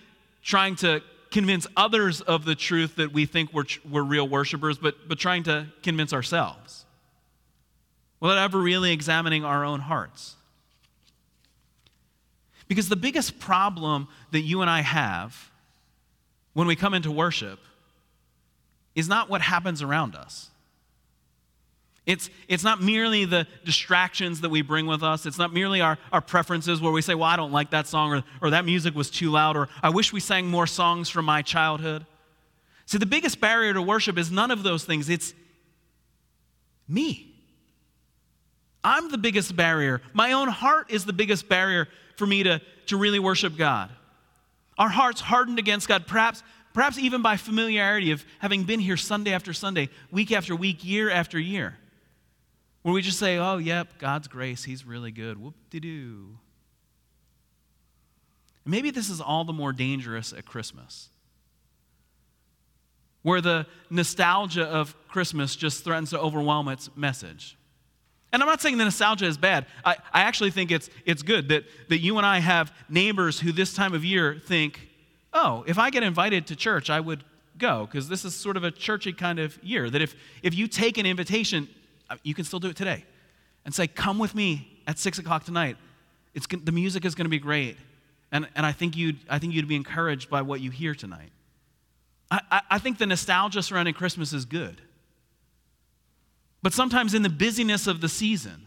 trying 0.42 0.78
to 0.78 1.02
convince 1.30 1.68
others 1.76 2.22
of 2.22 2.46
the 2.46 2.56
truth 2.56 2.96
that 2.96 3.12
we 3.12 3.26
think 3.26 3.52
we're, 3.52 3.66
we're 3.92 4.04
real 4.04 4.26
worshipers, 4.26 4.78
but, 4.78 5.10
but 5.10 5.20
trying 5.20 5.44
to 5.44 5.68
convince 5.82 6.14
ourselves 6.14 6.86
without 8.22 8.38
ever 8.38 8.60
really 8.60 8.94
examining 8.94 9.44
our 9.44 9.66
own 9.66 9.82
hearts. 9.82 10.38
Because 12.74 12.90
the 12.90 12.96
biggest 12.96 13.38
problem 13.38 14.08
that 14.32 14.40
you 14.40 14.62
and 14.62 14.70
I 14.70 14.82
have 14.82 15.52
when 16.54 16.66
we 16.66 16.76
come 16.76 16.96
into 16.96 17.12
worship 17.12 17.60
is 18.96 19.08
not 19.08 19.30
what 19.30 19.42
happens 19.42 19.84
around 19.84 20.16
us. 20.16 20.50
It's, 22.08 22.32
it's 22.48 22.64
not 22.64 22.82
merely 22.82 23.26
the 23.26 23.46
distractions 23.64 24.42
that 24.42 24.50
we 24.50 24.64
bring 24.64 24.88
with 24.88 25.04
us. 25.04 25.28
It's 25.28 25.38
not 25.38 25.54
merely 25.54 25.82
our, 25.82 26.00
our 26.12 26.20
preferences 26.20 26.82
where 26.82 26.92
we 26.92 27.04
say, 27.04 27.14
well, 27.14 27.30
I 27.30 27.36
don't 27.36 27.52
like 27.52 27.70
that 27.70 27.86
song, 27.86 28.12
or, 28.12 28.24
or 28.42 28.50
that 28.50 28.66
music 28.66 28.96
was 28.96 29.12
too 29.12 29.30
loud, 29.30 29.56
or 29.56 29.70
I 29.84 29.92
wish 29.92 30.12
we 30.12 30.20
sang 30.20 30.48
more 30.48 30.66
songs 30.66 31.12
from 31.12 31.26
my 31.26 31.44
childhood. 31.44 32.08
See, 32.88 32.98
the 32.98 33.06
biggest 33.06 33.40
barrier 33.40 33.76
to 33.76 33.84
worship 33.84 34.18
is 34.18 34.32
none 34.32 34.50
of 34.50 34.64
those 34.64 34.84
things. 34.84 35.10
It's 35.10 35.36
me. 36.88 37.36
I'm 38.84 39.12
the 39.12 39.20
biggest 39.20 39.56
barrier. 39.56 40.02
My 40.12 40.32
own 40.32 40.48
heart 40.48 40.90
is 40.90 41.06
the 41.06 41.14
biggest 41.14 41.48
barrier 41.48 41.88
for 42.16 42.26
me 42.26 42.44
to, 42.44 42.62
to 42.88 42.98
really 42.98 43.20
worship 43.20 43.58
God. 43.58 43.90
Our 44.78 44.90
hearts 44.90 45.22
hardened 45.22 45.60
against 45.60 45.88
God, 45.88 46.08
perhaps, 46.08 46.44
perhaps 46.74 46.98
even 46.98 47.22
by 47.22 47.38
familiarity 47.38 48.12
of 48.12 48.26
having 48.40 48.64
been 48.64 48.80
here 48.80 48.98
Sunday 48.98 49.34
after 49.34 49.54
Sunday, 49.54 49.90
week 50.12 50.32
after 50.32 50.56
week, 50.56 50.84
year 50.84 51.10
after 51.10 51.40
year. 51.40 51.78
Where 52.82 52.94
we 52.94 53.02
just 53.02 53.20
say, 53.20 53.38
oh, 53.38 53.58
yep, 53.58 54.00
God's 54.00 54.28
grace, 54.28 54.64
He's 54.64 54.86
really 54.86 55.12
good. 55.12 55.40
Whoop 55.40 55.56
de 55.70 55.80
doo. 55.80 56.38
Maybe 58.66 58.92
this 58.92 59.10
is 59.10 59.20
all 59.20 59.44
the 59.44 59.54
more 59.54 59.74
dangerous 59.74 60.34
at 60.34 60.46
Christmas, 60.46 61.10
where 63.22 63.42
the 63.42 63.68
nostalgia 63.90 64.64
of 64.64 64.96
Christmas 65.08 65.56
just 65.56 65.84
threatens 65.84 66.12
to 66.12 66.20
overwhelm 66.20 66.68
its 66.70 66.90
message. 66.96 67.58
And 68.34 68.42
I'm 68.42 68.50
not 68.50 68.62
saying 68.62 68.80
the 68.80 68.84
nostalgia 68.84 69.26
is 69.26 69.38
bad. 69.38 69.68
I, 69.86 69.96
I 70.12 70.22
actually 70.22 70.50
think 70.50 70.72
it's, 70.72 70.90
it's 71.06 71.22
good 71.22 71.50
that, 71.50 71.66
that 71.90 72.00
you 72.00 72.18
and 72.18 72.26
I 72.26 72.40
have 72.40 72.74
neighbors 72.90 73.40
who 73.40 73.52
this 73.52 73.74
time 73.76 73.94
of 73.94 74.04
year 74.04 74.42
think, 74.44 74.90
oh, 75.34 75.64
if 75.68 75.78
I 75.78 75.92
get 75.92 76.02
invited 76.02 76.48
to 76.48 76.56
church, 76.56 76.90
I 76.90 77.00
would 77.00 77.24
go, 77.60 77.86
because 77.86 78.10
this 78.10 78.26
is 78.26 78.36
sort 78.36 78.58
of 78.58 78.64
a 78.64 78.72
churchy 78.72 79.14
kind 79.14 79.38
of 79.38 79.64
year. 79.64 79.88
That 79.88 80.02
if, 80.02 80.16
if 80.42 80.56
you 80.56 80.68
take 80.68 80.98
an 80.98 81.06
invitation, 81.06 81.70
uh, 82.10 82.18
you 82.24 82.34
can 82.34 82.44
still 82.44 82.60
do 82.60 82.70
it 82.70 82.76
today 82.76 83.06
and 83.66 83.74
say, 83.74 83.86
Come 83.86 84.18
with 84.18 84.34
me 84.34 84.82
at 84.88 84.98
six 84.98 85.20
o'clock 85.20 85.44
tonight. 85.44 85.78
It's, 86.34 86.48
the 86.48 86.72
music 86.72 87.06
is 87.06 87.14
going 87.14 87.26
to 87.26 87.30
be 87.30 87.40
great. 87.40 87.78
And, 88.32 88.50
and 88.56 88.66
I, 88.66 88.72
think 88.72 88.98
you'd, 88.98 89.20
I 89.30 89.38
think 89.38 89.54
you'd 89.54 89.68
be 89.68 89.76
encouraged 89.76 90.32
by 90.32 90.42
what 90.42 90.60
you 90.60 90.72
hear 90.72 90.96
tonight. 90.96 91.30
I, 92.32 92.42
I, 92.50 92.62
I 92.72 92.80
think 92.80 92.98
the 92.98 93.06
nostalgia 93.06 93.62
surrounding 93.62 93.94
Christmas 93.94 94.34
is 94.34 94.46
good. 94.46 94.82
But 96.64 96.74
sometimes 96.74 97.14
in 97.14 97.22
the 97.22 97.30
busyness 97.30 97.86
of 97.86 98.02
the 98.02 98.10
season, 98.10 98.66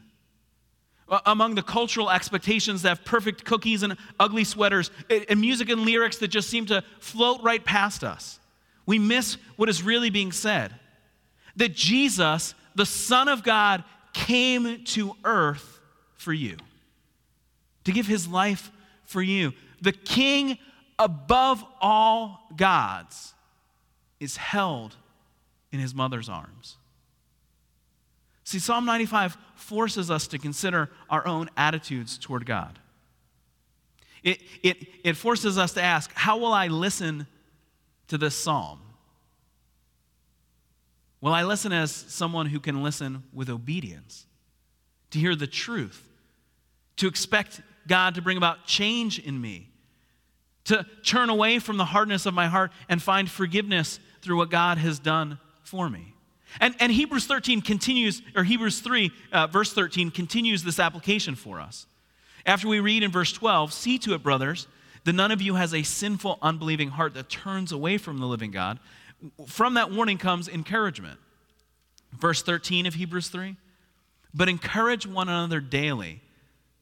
among 1.24 1.56
the 1.56 1.62
cultural 1.62 2.10
expectations 2.10 2.82
that 2.82 2.90
have 2.90 3.04
perfect 3.04 3.44
cookies 3.44 3.82
and 3.82 3.96
ugly 4.20 4.44
sweaters 4.44 4.90
and 5.10 5.40
music 5.40 5.68
and 5.68 5.80
lyrics 5.80 6.18
that 6.18 6.28
just 6.28 6.48
seem 6.48 6.66
to 6.66 6.84
float 7.00 7.42
right 7.42 7.64
past 7.64 8.04
us, 8.04 8.38
we 8.86 8.98
miss 8.98 9.38
what 9.56 9.68
is 9.68 9.82
really 9.82 10.10
being 10.10 10.30
said. 10.30 10.72
That 11.56 11.74
Jesus 11.74 12.54
the 12.76 12.86
Son 12.86 13.26
of 13.26 13.42
God 13.42 13.82
came 14.12 14.84
to 14.84 15.16
earth 15.24 15.80
for 16.14 16.32
you, 16.32 16.56
to 17.84 17.92
give 17.92 18.06
his 18.06 18.28
life 18.28 18.70
for 19.04 19.22
you. 19.22 19.52
The 19.80 19.92
King 19.92 20.58
above 20.98 21.64
all 21.80 22.46
gods 22.54 23.34
is 24.20 24.36
held 24.36 24.94
in 25.72 25.80
his 25.80 25.94
mother's 25.94 26.28
arms. 26.28 26.76
See, 28.46 28.60
Psalm 28.60 28.84
95 28.84 29.36
forces 29.56 30.08
us 30.08 30.28
to 30.28 30.38
consider 30.38 30.88
our 31.10 31.26
own 31.26 31.50
attitudes 31.56 32.16
toward 32.16 32.46
God. 32.46 32.78
It, 34.22 34.40
it, 34.62 34.86
it 35.02 35.16
forces 35.16 35.58
us 35.58 35.72
to 35.72 35.82
ask, 35.82 36.12
how 36.14 36.38
will 36.38 36.52
I 36.52 36.68
listen 36.68 37.26
to 38.06 38.16
this 38.16 38.36
psalm? 38.36 38.78
Will 41.20 41.32
I 41.32 41.42
listen 41.42 41.72
as 41.72 41.90
someone 41.90 42.46
who 42.46 42.60
can 42.60 42.84
listen 42.84 43.24
with 43.32 43.50
obedience, 43.50 44.26
to 45.10 45.18
hear 45.18 45.34
the 45.34 45.48
truth, 45.48 46.08
to 46.98 47.08
expect 47.08 47.60
God 47.88 48.14
to 48.14 48.22
bring 48.22 48.36
about 48.36 48.64
change 48.64 49.18
in 49.18 49.40
me, 49.40 49.70
to 50.66 50.86
turn 51.02 51.30
away 51.30 51.58
from 51.58 51.78
the 51.78 51.84
hardness 51.84 52.26
of 52.26 52.34
my 52.34 52.46
heart 52.46 52.70
and 52.88 53.02
find 53.02 53.28
forgiveness 53.28 53.98
through 54.22 54.36
what 54.36 54.50
God 54.50 54.78
has 54.78 55.00
done 55.00 55.40
for 55.64 55.90
me? 55.90 56.15
And, 56.60 56.74
and 56.80 56.90
Hebrews 56.90 57.26
13 57.26 57.60
continues, 57.60 58.22
or 58.34 58.44
Hebrews 58.44 58.80
3, 58.80 59.10
uh, 59.32 59.46
verse 59.48 59.72
13, 59.72 60.10
continues 60.10 60.62
this 60.62 60.78
application 60.78 61.34
for 61.34 61.60
us. 61.60 61.86
After 62.44 62.68
we 62.68 62.80
read 62.80 63.02
in 63.02 63.10
verse 63.10 63.32
12, 63.32 63.72
see 63.72 63.98
to 63.98 64.14
it, 64.14 64.22
brothers, 64.22 64.66
that 65.04 65.14
none 65.14 65.30
of 65.30 65.42
you 65.42 65.54
has 65.54 65.74
a 65.74 65.82
sinful, 65.82 66.38
unbelieving 66.42 66.90
heart 66.90 67.14
that 67.14 67.28
turns 67.28 67.72
away 67.72 67.98
from 67.98 68.18
the 68.18 68.26
living 68.26 68.50
God. 68.50 68.78
From 69.46 69.74
that 69.74 69.90
warning 69.90 70.18
comes 70.18 70.48
encouragement. 70.48 71.18
Verse 72.12 72.42
13 72.42 72.86
of 72.86 72.94
Hebrews 72.94 73.28
3 73.28 73.56
But 74.34 74.48
encourage 74.48 75.06
one 75.06 75.28
another 75.28 75.60
daily, 75.60 76.22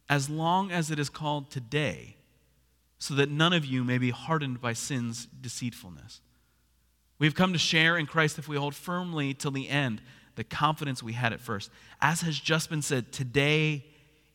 as 0.08 0.28
long 0.28 0.70
as 0.70 0.90
it 0.90 0.98
is 0.98 1.08
called 1.08 1.50
today, 1.50 2.16
so 2.98 3.14
that 3.14 3.30
none 3.30 3.52
of 3.52 3.64
you 3.66 3.84
may 3.84 3.98
be 3.98 4.10
hardened 4.10 4.60
by 4.60 4.72
sin's 4.72 5.26
deceitfulness. 5.26 6.20
We've 7.18 7.35
come 7.35 7.53
to 7.53 7.59
share 7.59 7.96
in 7.96 8.07
Christ 8.07 8.38
if 8.38 8.48
we 8.48 8.57
hold 8.57 8.74
firmly 8.74 9.35
till 9.35 9.50
the 9.50 9.68
end 9.68 10.03
the 10.37 10.44
confidence 10.44 11.03
we 11.03 11.12
had 11.12 11.33
at 11.33 11.40
first. 11.40 11.70
As 12.00 12.22
has 12.22 12.38
just 12.38 12.70
been 12.70 12.83
said, 12.83 13.12
today, 13.12 13.85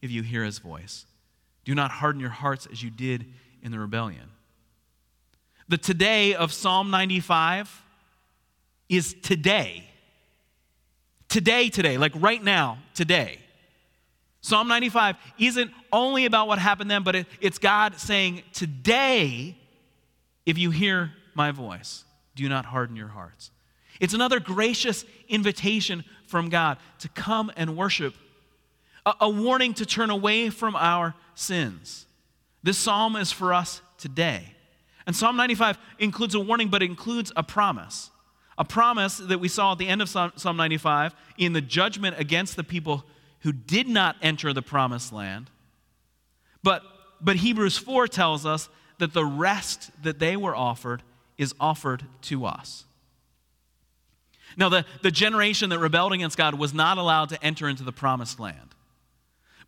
if 0.01 0.11
you 0.11 0.21
hear 0.21 0.43
his 0.43 0.59
voice, 0.59 1.05
do 1.65 1.75
not 1.75 1.91
harden 1.91 2.21
your 2.21 2.29
hearts 2.29 2.67
as 2.71 2.81
you 2.81 2.89
did 2.89 3.25
in 3.61 3.71
the 3.71 3.79
rebellion. 3.79 4.29
The 5.67 5.77
today 5.77 6.33
of 6.33 6.53
Psalm 6.53 6.89
95 6.89 7.83
is 8.87 9.13
today. 9.21 9.83
Today, 11.27 11.69
today, 11.69 11.97
like 11.97 12.13
right 12.15 12.43
now, 12.43 12.79
today. 12.95 13.39
Psalm 14.41 14.67
95 14.69 15.17
isn't 15.37 15.71
only 15.91 16.25
about 16.25 16.47
what 16.47 16.59
happened 16.59 16.89
then, 16.89 17.03
but 17.03 17.15
it, 17.15 17.27
it's 17.41 17.59
God 17.59 17.99
saying, 17.99 18.41
Today, 18.53 19.57
if 20.45 20.57
you 20.57 20.71
hear 20.71 21.11
my 21.35 21.51
voice 21.51 22.05
do 22.39 22.49
not 22.49 22.65
harden 22.65 22.95
your 22.95 23.09
hearts. 23.09 23.51
It's 23.99 24.13
another 24.13 24.39
gracious 24.39 25.05
invitation 25.27 26.03
from 26.25 26.49
God 26.49 26.77
to 26.99 27.09
come 27.09 27.51
and 27.57 27.75
worship, 27.75 28.15
a, 29.05 29.13
a, 29.21 29.29
warning 29.29 29.73
to 29.75 29.85
turn 29.85 30.09
away 30.09 30.49
from 30.49 30.75
our 30.75 31.15
sins. 31.35 32.05
This 32.63 32.77
psalm 32.77 33.15
is 33.15 33.31
for 33.31 33.53
us 33.53 33.81
today. 33.97 34.55
And 35.05 35.15
Psalm 35.15 35.35
95 35.37 35.77
includes 35.97 36.35
a 36.35 36.39
warning, 36.39 36.69
but 36.69 36.83
includes 36.83 37.31
a 37.35 37.43
promise. 37.43 38.11
A 38.57 38.63
promise 38.63 39.17
that 39.17 39.39
we 39.39 39.47
saw 39.47 39.71
at 39.71 39.77
the 39.77 39.87
end 39.87 40.01
of 40.01 40.09
Psalm 40.09 40.57
95 40.57 41.15
in 41.37 41.53
the 41.53 41.61
judgment 41.61 42.19
against 42.19 42.55
the 42.55 42.63
people 42.63 43.03
who 43.41 43.51
did 43.51 43.87
not 43.87 44.15
enter 44.21 44.53
the 44.53 44.61
promised 44.61 45.11
land. 45.11 45.49
But, 46.61 46.83
but 47.21 47.37
Hebrews 47.37 47.77
4 47.77 48.07
tells 48.07 48.45
us 48.45 48.69
that 48.99 49.13
the 49.13 49.25
rest 49.25 49.91
that 50.03 50.19
they 50.19 50.35
were 50.35 50.55
offered 50.55 51.01
is 51.39 51.55
offered 51.59 52.03
to 52.21 52.45
us. 52.45 52.83
Now, 54.57 54.67
the, 54.69 54.85
the 55.01 55.09
generation 55.09 55.69
that 55.69 55.79
rebelled 55.79 56.11
against 56.11 56.37
God 56.37 56.53
was 56.55 56.73
not 56.73 56.97
allowed 56.97 57.29
to 57.29 57.43
enter 57.43 57.69
into 57.69 57.83
the 57.83 57.93
promised 57.93 58.39
land. 58.39 58.75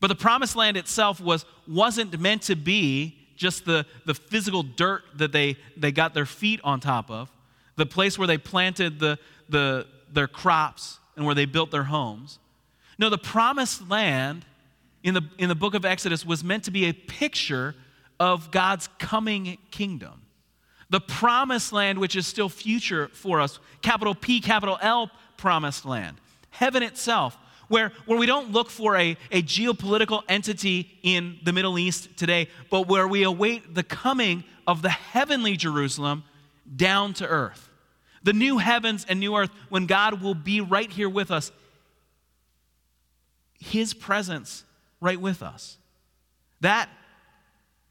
But 0.01 0.07
the 0.07 0.15
promised 0.15 0.55
land 0.55 0.75
itself 0.75 1.21
was, 1.21 1.45
wasn't 1.67 2.19
meant 2.19 2.43
to 2.43 2.55
be 2.55 3.17
just 3.37 3.65
the, 3.65 3.85
the 4.05 4.13
physical 4.13 4.63
dirt 4.63 5.03
that 5.15 5.31
they, 5.31 5.55
they 5.77 5.91
got 5.91 6.13
their 6.13 6.25
feet 6.25 6.59
on 6.63 6.79
top 6.79 7.09
of, 7.09 7.31
the 7.77 7.85
place 7.85 8.19
where 8.19 8.27
they 8.27 8.37
planted 8.37 8.99
the, 8.99 9.17
the, 9.47 9.87
their 10.11 10.27
crops 10.27 10.99
and 11.15 11.25
where 11.25 11.35
they 11.35 11.45
built 11.45 11.71
their 11.71 11.85
homes. 11.85 12.37
No, 12.99 13.09
the 13.09 13.17
promised 13.17 13.89
land 13.89 14.45
in 15.03 15.13
the, 15.13 15.21
in 15.37 15.47
the 15.47 15.55
book 15.55 15.73
of 15.73 15.85
Exodus 15.85 16.25
was 16.25 16.43
meant 16.43 16.65
to 16.65 16.71
be 16.71 16.85
a 16.85 16.93
picture 16.93 17.75
of 18.19 18.51
God's 18.51 18.89
coming 18.99 19.57
kingdom 19.71 20.20
the 20.91 20.99
promised 20.99 21.71
land, 21.71 21.97
which 21.97 22.17
is 22.17 22.27
still 22.27 22.49
future 22.49 23.07
for 23.13 23.39
us, 23.39 23.59
capital 23.81 24.13
P, 24.13 24.41
capital 24.41 24.77
L, 24.81 25.09
promised 25.37 25.85
land. 25.85 26.17
Heaven 26.49 26.83
itself, 26.83 27.37
where, 27.69 27.93
where 28.05 28.19
we 28.19 28.25
don't 28.25 28.51
look 28.51 28.69
for 28.69 28.97
a, 28.97 29.15
a 29.31 29.41
geopolitical 29.41 30.21
entity 30.27 30.99
in 31.01 31.39
the 31.43 31.53
Middle 31.53 31.79
East 31.79 32.17
today, 32.17 32.49
but 32.69 32.89
where 32.89 33.07
we 33.07 33.23
await 33.23 33.73
the 33.73 33.83
coming 33.83 34.43
of 34.67 34.81
the 34.81 34.89
heavenly 34.89 35.55
Jerusalem 35.55 36.25
down 36.75 37.13
to 37.15 37.27
earth. 37.27 37.69
The 38.23 38.33
new 38.33 38.57
heavens 38.57 39.05
and 39.07 39.21
new 39.21 39.37
earth, 39.37 39.49
when 39.69 39.85
God 39.85 40.21
will 40.21 40.35
be 40.35 40.59
right 40.59 40.91
here 40.91 41.09
with 41.09 41.31
us, 41.31 41.53
His 43.59 43.93
presence 43.93 44.65
right 44.99 45.19
with 45.19 45.41
us. 45.41 45.77
That, 46.59 46.89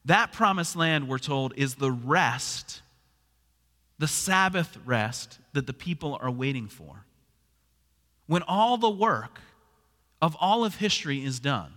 that 0.05 0.31
promised 0.31 0.75
land, 0.75 1.07
we're 1.07 1.17
told, 1.17 1.55
is 1.57 1.73
the 1.75 1.91
rest 1.91 2.83
the 4.01 4.07
Sabbath 4.07 4.79
rest 4.83 5.37
that 5.53 5.67
the 5.67 5.73
people 5.73 6.17
are 6.21 6.31
waiting 6.31 6.67
for. 6.67 7.05
When 8.25 8.41
all 8.41 8.75
the 8.77 8.89
work 8.89 9.39
of 10.19 10.35
all 10.41 10.65
of 10.65 10.77
history 10.77 11.23
is 11.23 11.39
done, 11.39 11.71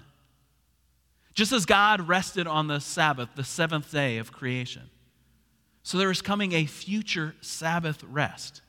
just 1.35 1.53
as 1.53 1.67
God 1.67 2.09
rested 2.09 2.47
on 2.47 2.67
the 2.67 2.81
Sabbath, 2.81 3.29
the 3.37 3.45
seventh 3.45 3.93
day 3.93 4.17
of 4.17 4.33
creation. 4.33 4.85
So 5.83 5.99
there 5.99 6.11
is 6.11 6.23
coming 6.23 6.55
a 6.55 6.65
future 6.65 7.35
Sabbath 7.43 8.03
rest, 8.05 8.63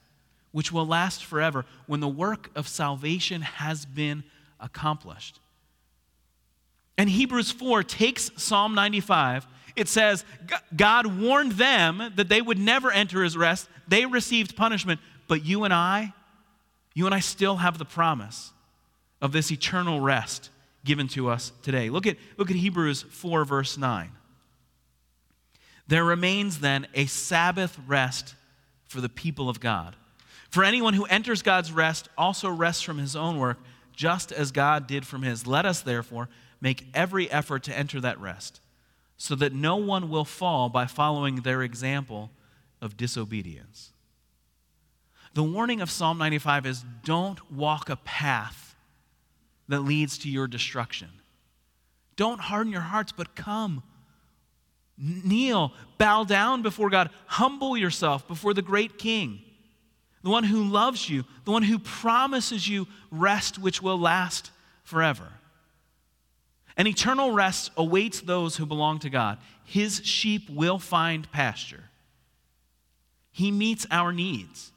which 0.52 0.74
will 0.74 0.86
last 0.86 1.24
forever 1.24 1.64
when 1.88 2.02
the 2.02 2.10
work 2.10 2.50
of 2.58 2.68
salvation 2.68 3.42
has 3.42 3.86
been 3.86 4.26
accomplished. 4.60 5.40
And 6.98 7.10
Hebrews 7.10 7.52
4 7.52 7.84
takes 7.84 8.32
Psalm 8.36 8.76
95 8.76 9.48
it 9.76 9.88
says, 9.88 10.24
God 10.76 11.06
warned 11.06 11.54
them 11.54 12.14
that 12.16 12.30
they 12.30 12.42
would 12.42 12.60
never 12.60 12.92
enter 12.92 13.24
his 13.24 13.36
rest. 13.36 13.68
They 13.88 14.06
received 14.06 14.56
punishment, 14.56 15.00
but 15.28 15.46
you 15.46 15.64
and 15.64 15.74
I, 15.74 16.14
you 16.94 17.06
and 17.06 17.14
I 17.14 17.20
still 17.20 17.58
have 17.58 17.78
the 17.78 17.86
promise 17.86 18.52
of 19.22 19.32
this 19.32 19.52
eternal 19.52 20.00
rest 20.00 20.50
given 20.86 21.08
to 21.10 21.30
us 21.30 21.52
today. 21.62 21.90
Look 21.90 22.08
at, 22.08 22.18
look 22.38 22.50
at 22.50 22.56
Hebrews 22.56 23.04
4, 23.04 23.44
verse 23.44 23.78
9. 23.78 24.12
There 25.88 26.06
remains 26.06 26.60
then 26.60 26.88
a 26.94 27.06
Sabbath 27.06 27.78
rest 27.86 28.36
for 28.88 29.02
the 29.02 29.10
people 29.10 29.50
of 29.50 29.60
God. 29.60 29.96
For 30.50 30.64
anyone 30.64 30.94
who 30.94 31.06
enters 31.06 31.42
God's 31.42 31.72
rest 31.72 32.08
also 32.18 32.50
rests 32.50 32.82
from 32.82 32.98
his 32.98 33.16
own 33.16 33.40
work, 33.40 33.60
just 33.94 34.32
as 34.32 34.52
God 34.52 34.88
did 34.88 35.06
from 35.06 35.22
his. 35.22 35.46
Let 35.46 35.66
us, 35.66 35.82
therefore, 35.82 36.30
make 36.62 36.86
every 36.94 37.30
effort 37.30 37.64
to 37.64 37.78
enter 37.78 38.00
that 38.02 38.20
rest 38.20 38.62
so 39.18 39.36
that 39.36 39.54
no 39.54 39.76
one 39.78 40.10
will 40.10 40.26
fall 40.26 40.70
by 40.70 40.86
following 40.86 41.38
their 41.38 41.62
example 41.62 42.32
of 42.82 42.98
disobedience. 42.98 43.92
The 45.34 45.44
warning 45.44 45.82
of 45.82 45.92
Psalm 45.92 46.18
95 46.18 46.66
is 46.66 46.86
don't 47.04 47.52
walk 47.52 47.90
a 47.90 47.98
path 47.98 48.76
that 49.68 49.82
leads 49.82 50.18
to 50.20 50.30
your 50.30 50.48
destruction. 50.48 51.10
Don't 52.16 52.40
harden 52.40 52.72
your 52.72 52.82
hearts, 52.82 53.12
but 53.12 53.36
come. 53.36 53.84
Kneel, 54.98 55.74
bow 55.98 56.24
down 56.24 56.62
before 56.62 56.90
God, 56.90 57.10
humble 57.26 57.76
yourself 57.76 58.28
before 58.28 58.54
the 58.54 58.62
great 58.62 58.98
King, 58.98 59.42
the 60.24 60.30
one 60.30 60.46
who 60.46 60.64
loves 60.64 61.10
you, 61.10 61.26
the 61.44 61.52
one 61.52 61.64
who 61.64 61.80
promises 61.80 62.68
you 62.68 62.88
rest 63.12 63.60
which 63.60 63.82
will 63.82 64.00
last 64.00 64.52
forever. 64.84 65.28
An 66.78 66.88
eternal 66.88 67.32
rest 67.32 67.72
awaits 67.78 68.22
those 68.22 68.58
who 68.58 68.66
belong 68.66 69.00
to 69.00 69.10
God. 69.10 69.38
His 69.64 70.02
sheep 70.04 70.50
will 70.50 70.80
find 70.80 71.32
pasture. 71.32 71.84
He 73.32 73.52
meets 73.52 73.86
our 73.92 74.12
needs. 74.12 74.72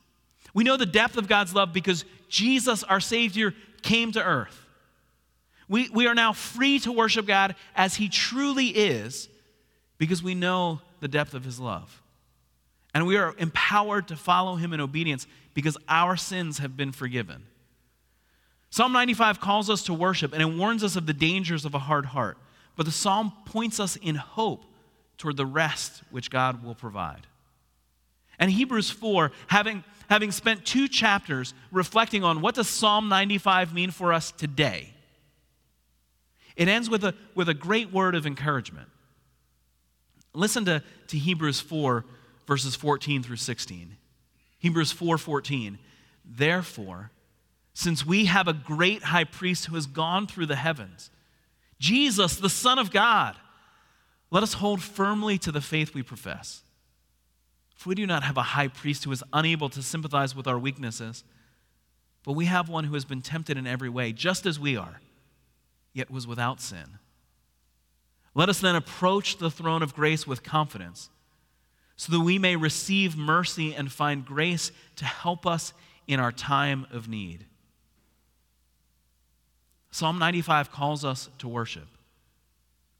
We 0.55 0.65
know 0.65 0.77
the 0.77 0.87
depth 0.87 1.17
of 1.17 1.29
God's 1.29 1.55
love 1.55 1.73
because 1.73 2.05
Jesus, 2.29 2.83
our 2.85 3.01
Savior, 3.01 3.55
came 3.83 4.13
to 4.13 4.25
earth. 4.25 4.65
We, 5.69 5.89
we 5.91 6.07
are 6.07 6.15
now 6.15 6.33
free 6.33 6.79
to 6.81 6.93
worship 6.93 7.27
God 7.27 7.55
as 7.77 7.95
He 7.95 8.09
truly 8.09 8.69
is 8.69 9.29
because 9.99 10.23
we 10.23 10.35
know 10.35 10.81
the 11.01 11.09
depth 11.09 11.35
of 11.35 11.45
His 11.45 11.61
love. 11.61 12.03
And 12.95 13.07
we 13.07 13.17
are 13.17 13.35
empowered 13.39 14.09
to 14.09 14.17
follow 14.17 14.57
Him 14.57 14.73
in 14.73 14.81
obedience 14.81 15.27
because 15.55 15.77
our 15.89 16.17
sins 16.17 16.59
have 16.59 16.77
been 16.77 16.93
forgiven. 16.93 17.45
Psalm 18.71 18.93
95 18.93 19.41
calls 19.41 19.71
us 19.71 19.83
to 19.85 19.95
worship 19.95 20.33
and 20.33 20.43
it 20.43 20.59
warns 20.59 20.85
us 20.85 20.97
of 20.97 21.07
the 21.07 21.13
dangers 21.13 21.65
of 21.65 21.75
a 21.75 21.79
hard 21.79 22.07
heart. 22.07 22.37
But 22.77 22.87
the 22.87 22.93
psalm 22.93 23.33
points 23.45 23.81
us 23.81 23.97
in 23.97 24.15
hope 24.15 24.65
toward 25.17 25.37
the 25.37 25.47
rest 25.47 26.03
which 26.11 26.31
God 26.31 26.65
will 26.65 26.75
provide. 26.75 27.27
And 28.39 28.51
Hebrews 28.51 28.89
4, 28.91 29.33
having, 29.49 29.83
having 30.09 30.31
spent 30.31 30.65
two 30.65 30.87
chapters 30.87 31.55
reflecting 31.73 32.23
on 32.23 32.41
what 32.41 32.55
does 32.55 32.69
Psalm 32.69 33.09
95 33.09 33.75
mean 33.75 33.91
for 33.91 34.13
us 34.13 34.31
today, 34.31 34.93
it 36.57 36.69
ends 36.69 36.89
with 36.89 37.05
a, 37.05 37.15
with 37.35 37.49
a 37.49 37.55
great 37.55 37.93
word 37.93 38.15
of 38.15 38.27
encouragement. 38.27 38.89
Listen 40.35 40.65
to, 40.67 40.83
to 41.09 41.19
Hebrews 41.19 41.61
4, 41.61 42.05
verses 42.47 42.77
14 42.77 43.23
through 43.23 43.37
16. 43.37 43.97
Hebrews 44.59 44.93
4 44.93 45.19
14. 45.19 45.79
Therefore, 46.25 47.11
since 47.79 48.05
we 48.05 48.25
have 48.25 48.49
a 48.49 48.53
great 48.53 49.05
high 49.05 49.23
priest 49.23 49.67
who 49.67 49.77
has 49.77 49.87
gone 49.87 50.27
through 50.27 50.47
the 50.47 50.57
heavens, 50.57 51.11
Jesus, 51.79 52.35
the 52.35 52.49
Son 52.49 52.77
of 52.77 52.91
God, 52.91 53.37
let 54.33 54.43
us 54.43 54.55
hold 54.55 54.83
firmly 54.83 55.39
to 55.39 55.53
the 55.53 55.61
faith 55.61 55.95
we 55.95 56.03
profess. 56.03 56.63
For 57.77 57.91
we 57.91 57.95
do 57.95 58.05
not 58.05 58.25
have 58.25 58.37
a 58.37 58.43
high 58.43 58.67
priest 58.67 59.05
who 59.05 59.13
is 59.13 59.23
unable 59.33 59.69
to 59.69 59.81
sympathize 59.81 60.35
with 60.35 60.49
our 60.49 60.59
weaknesses, 60.59 61.23
but 62.25 62.33
we 62.33 62.47
have 62.47 62.69
one 62.69 62.83
who 62.83 62.95
has 62.95 63.05
been 63.05 63.23
tempted 63.23 63.57
in 63.57 63.65
every 63.65 63.89
way, 63.89 64.13
just 64.13 64.45
as 64.45 64.59
we 64.59 64.77
are, 64.77 65.01
yet 65.93 66.11
was 66.11 66.27
without 66.27 66.61
sin. 66.61 66.99
Let 68.35 68.49
us 68.49 68.59
then 68.59 68.75
approach 68.75 69.39
the 69.39 69.53
throne 69.53 69.85
of 69.85 69.95
grace 69.95 70.27
with 70.27 70.43
confidence, 70.43 71.11
so 71.95 72.11
that 72.11 72.25
we 72.25 72.41
may 72.41 72.57
receive 72.57 73.17
mercy 73.17 73.73
and 73.73 73.93
find 73.93 74.27
grace 74.27 74.73
to 74.97 75.05
help 75.05 75.47
us 75.47 75.73
in 76.09 76.19
our 76.19 76.33
time 76.33 76.85
of 76.91 77.07
need. 77.07 77.45
Psalm 79.91 80.19
95 80.19 80.71
calls 80.71 81.05
us 81.05 81.31
to 81.39 81.49
worship 81.49 81.87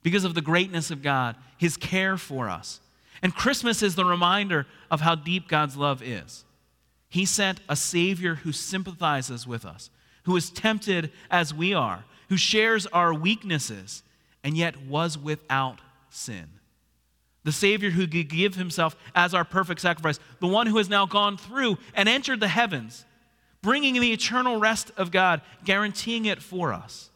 because 0.01 0.23
of 0.23 0.33
the 0.33 0.41
greatness 0.41 0.91
of 0.91 1.01
God, 1.01 1.35
His 1.57 1.77
care 1.77 2.17
for 2.17 2.49
us. 2.49 2.79
And 3.21 3.35
Christmas 3.35 3.83
is 3.83 3.95
the 3.95 4.05
reminder 4.05 4.65
of 4.89 5.01
how 5.01 5.15
deep 5.15 5.47
God's 5.47 5.75
love 5.75 6.01
is. 6.01 6.45
He 7.09 7.25
sent 7.25 7.59
a 7.67 7.75
Savior 7.75 8.35
who 8.35 8.51
sympathizes 8.51 9.45
with 9.45 9.65
us, 9.65 9.89
who 10.23 10.35
is 10.35 10.49
tempted 10.49 11.11
as 11.29 11.53
we 11.53 11.73
are, 11.73 12.05
who 12.29 12.37
shares 12.37 12.85
our 12.87 13.13
weaknesses, 13.13 14.03
and 14.43 14.55
yet 14.55 14.81
was 14.83 15.17
without 15.17 15.81
sin. 16.09 16.45
The 17.43 17.51
Savior 17.51 17.89
who 17.89 18.07
could 18.07 18.29
give 18.29 18.55
Himself 18.55 18.95
as 19.15 19.33
our 19.33 19.43
perfect 19.43 19.81
sacrifice, 19.81 20.19
the 20.39 20.47
one 20.47 20.67
who 20.67 20.77
has 20.77 20.89
now 20.89 21.05
gone 21.05 21.37
through 21.37 21.77
and 21.93 22.07
entered 22.07 22.39
the 22.39 22.47
heavens, 22.47 23.05
bringing 23.61 23.99
the 23.99 24.13
eternal 24.13 24.59
rest 24.59 24.91
of 24.97 25.11
God, 25.11 25.41
guaranteeing 25.65 26.25
it 26.25 26.41
for 26.41 26.73
us. 26.73 27.09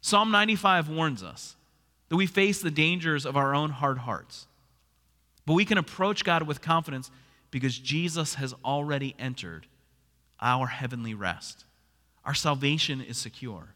Psalm 0.00 0.30
95 0.30 0.88
warns 0.88 1.22
us 1.22 1.56
that 2.08 2.16
we 2.16 2.26
face 2.26 2.60
the 2.60 2.70
dangers 2.70 3.26
of 3.26 3.36
our 3.36 3.54
own 3.54 3.70
hard 3.70 3.98
hearts. 3.98 4.46
But 5.44 5.54
we 5.54 5.64
can 5.64 5.78
approach 5.78 6.24
God 6.24 6.44
with 6.44 6.60
confidence 6.60 7.10
because 7.50 7.78
Jesus 7.78 8.34
has 8.34 8.54
already 8.64 9.14
entered 9.18 9.66
our 10.40 10.66
heavenly 10.66 11.14
rest. 11.14 11.64
Our 12.24 12.34
salvation 12.34 13.00
is 13.00 13.18
secure. 13.18 13.68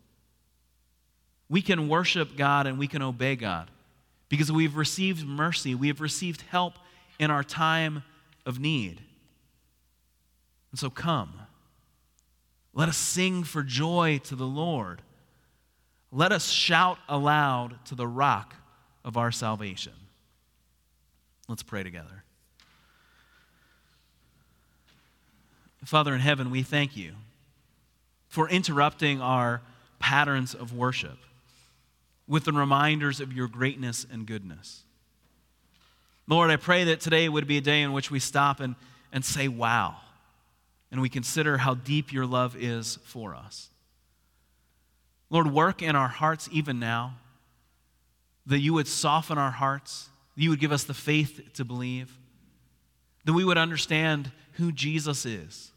We 1.49 1.63
can 1.63 1.89
worship 1.89 2.37
God 2.37 2.67
and 2.67 2.79
we 2.79 2.87
can 2.87 3.03
obey 3.03 3.37
God 3.37 3.71
because 4.29 4.53
we've 4.53 4.77
received 4.77 5.27
mercy, 5.27 5.75
we 5.75 5.89
have 5.89 6.01
received 6.01 6.43
help 6.43 6.75
in 7.19 7.31
our 7.31 7.43
time 7.43 8.05
of 8.47 8.61
need. 8.61 9.01
And 10.71 10.79
so 10.79 10.89
come. 10.89 11.33
Let 12.73 12.89
us 12.89 12.97
sing 12.97 13.45
for 13.45 13.63
joy 13.63 14.21
to 14.25 14.37
the 14.37 14.47
Lord. 14.47 15.03
Let 16.13 16.33
us 16.33 16.49
shout 16.49 16.99
aloud 17.09 17.85
to 17.87 17.95
the 17.95 18.07
rock 18.07 18.55
of 19.05 19.17
our 19.17 19.33
salvation. 19.33 19.93
Let's 21.49 21.63
pray 21.63 21.83
together. 21.83 22.25
Father 25.85 26.15
in 26.15 26.21
heaven, 26.21 26.51
we 26.51 26.63
thank 26.63 26.97
you 26.97 27.15
for 28.29 28.49
interrupting 28.49 29.21
our 29.21 29.63
patterns 29.99 30.55
of 30.55 30.73
worship 30.73 31.19
with 32.29 32.45
the 32.45 32.53
reminders 32.53 33.21
of 33.21 33.33
your 33.33 33.49
greatness 33.49 34.07
and 34.11 34.27
goodness. 34.27 34.85
Lord, 36.29 36.51
I 36.51 36.57
pray 36.57 36.85
that 36.85 37.01
today 37.01 37.29
would 37.29 37.49
be 37.49 37.57
a 37.57 37.61
day 37.61 37.83
in 37.83 37.93
which 37.93 38.11
we 38.11 38.21
stop 38.21 38.61
and, 38.61 38.77
and 39.13 39.25
say, 39.25 39.49
wow, 39.49 39.97
and 40.91 41.01
we 41.01 41.09
consider 41.09 41.59
how 41.59 41.75
deep 41.75 42.13
your 42.13 42.27
love 42.27 42.57
is 42.57 42.99
for 43.05 43.35
us. 43.35 43.71
Lord, 45.31 45.53
work 45.53 45.83
in 45.83 45.95
our 45.95 46.09
hearts 46.09 46.49
even 46.53 46.81
now, 46.81 47.15
that 48.47 48.59
you 48.59 48.75
would 48.75 48.89
soften 48.89 49.39
our 49.39 49.53
hearts, 49.53 50.09
that 50.35 50.43
you 50.43 50.51
would 50.51 50.61
give 50.61 50.73
us 50.73 50.85
the 50.85 50.95
faith 50.95 51.53
to 51.55 51.65
believe, 51.65 52.19
that 53.25 53.33
we 53.33 53.45
would 53.45 53.59
understand 53.59 54.33
who 54.55 54.73
Jesus 54.73 55.25
is. 55.25 55.71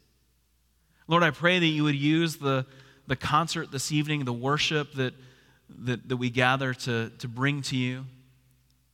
Lord, 1.06 1.22
I 1.22 1.30
pray 1.30 1.58
that 1.58 1.66
you 1.66 1.84
would 1.84 1.94
use 1.94 2.36
the, 2.36 2.66
the 3.06 3.16
concert 3.16 3.70
this 3.70 3.92
evening, 3.92 4.24
the 4.24 4.32
worship 4.32 4.94
that, 4.94 5.14
that, 5.84 6.08
that 6.08 6.16
we 6.16 6.30
gather 6.30 6.74
to, 6.74 7.10
to 7.18 7.28
bring 7.28 7.62
to 7.62 7.76
you, 7.76 8.06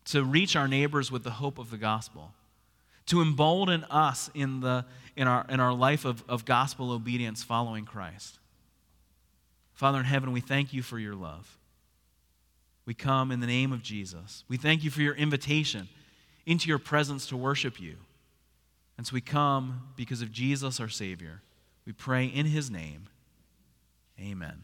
to 0.07 0.25
reach 0.25 0.57
our 0.57 0.69
neighbors 0.69 1.11
with 1.11 1.25
the 1.25 1.31
hope 1.31 1.59
of 1.59 1.71
the 1.71 1.77
gospel, 1.79 2.33
to 3.11 3.21
embolden 3.21 3.83
us 3.91 4.31
in, 4.35 4.61
the, 4.61 4.85
in, 5.17 5.27
our, 5.27 5.45
in 5.49 5.59
our 5.59 5.73
life 5.73 6.05
of, 6.05 6.23
of 6.29 6.45
gospel 6.45 6.93
obedience 6.93 7.43
following 7.43 7.85
Christ. 7.85 8.39
Father 9.73 9.99
in 9.99 10.05
heaven, 10.05 10.31
we 10.31 10.41
thank 10.41 10.73
you 10.73 10.81
for 10.81 10.97
your 10.97 11.17
love. 11.17 11.59
We 12.87 12.95
come 12.95 13.33
in 13.33 13.41
the 13.41 13.49
name 13.49 13.73
of 13.73 13.83
Jesus. 13.83 14.45
We 14.47 14.57
thank 14.59 14.85
you 14.85 14.91
for 14.91 15.03
your 15.03 15.17
invitation 15.17 15.89
into 16.47 16.69
your 16.69 16.79
presence 16.79 17.27
to 17.27 17.37
worship 17.37 17.81
you. 17.81 17.97
And 18.97 19.05
so 19.05 19.15
we 19.15 19.21
come 19.21 19.89
because 19.97 20.23
of 20.23 20.31
Jesus, 20.31 20.79
our 20.79 20.89
Savior. 20.89 21.43
We 21.85 21.93
pray 21.93 22.27
in 22.27 22.47
his 22.47 22.71
name. 22.71 23.09
Amen. 24.21 24.63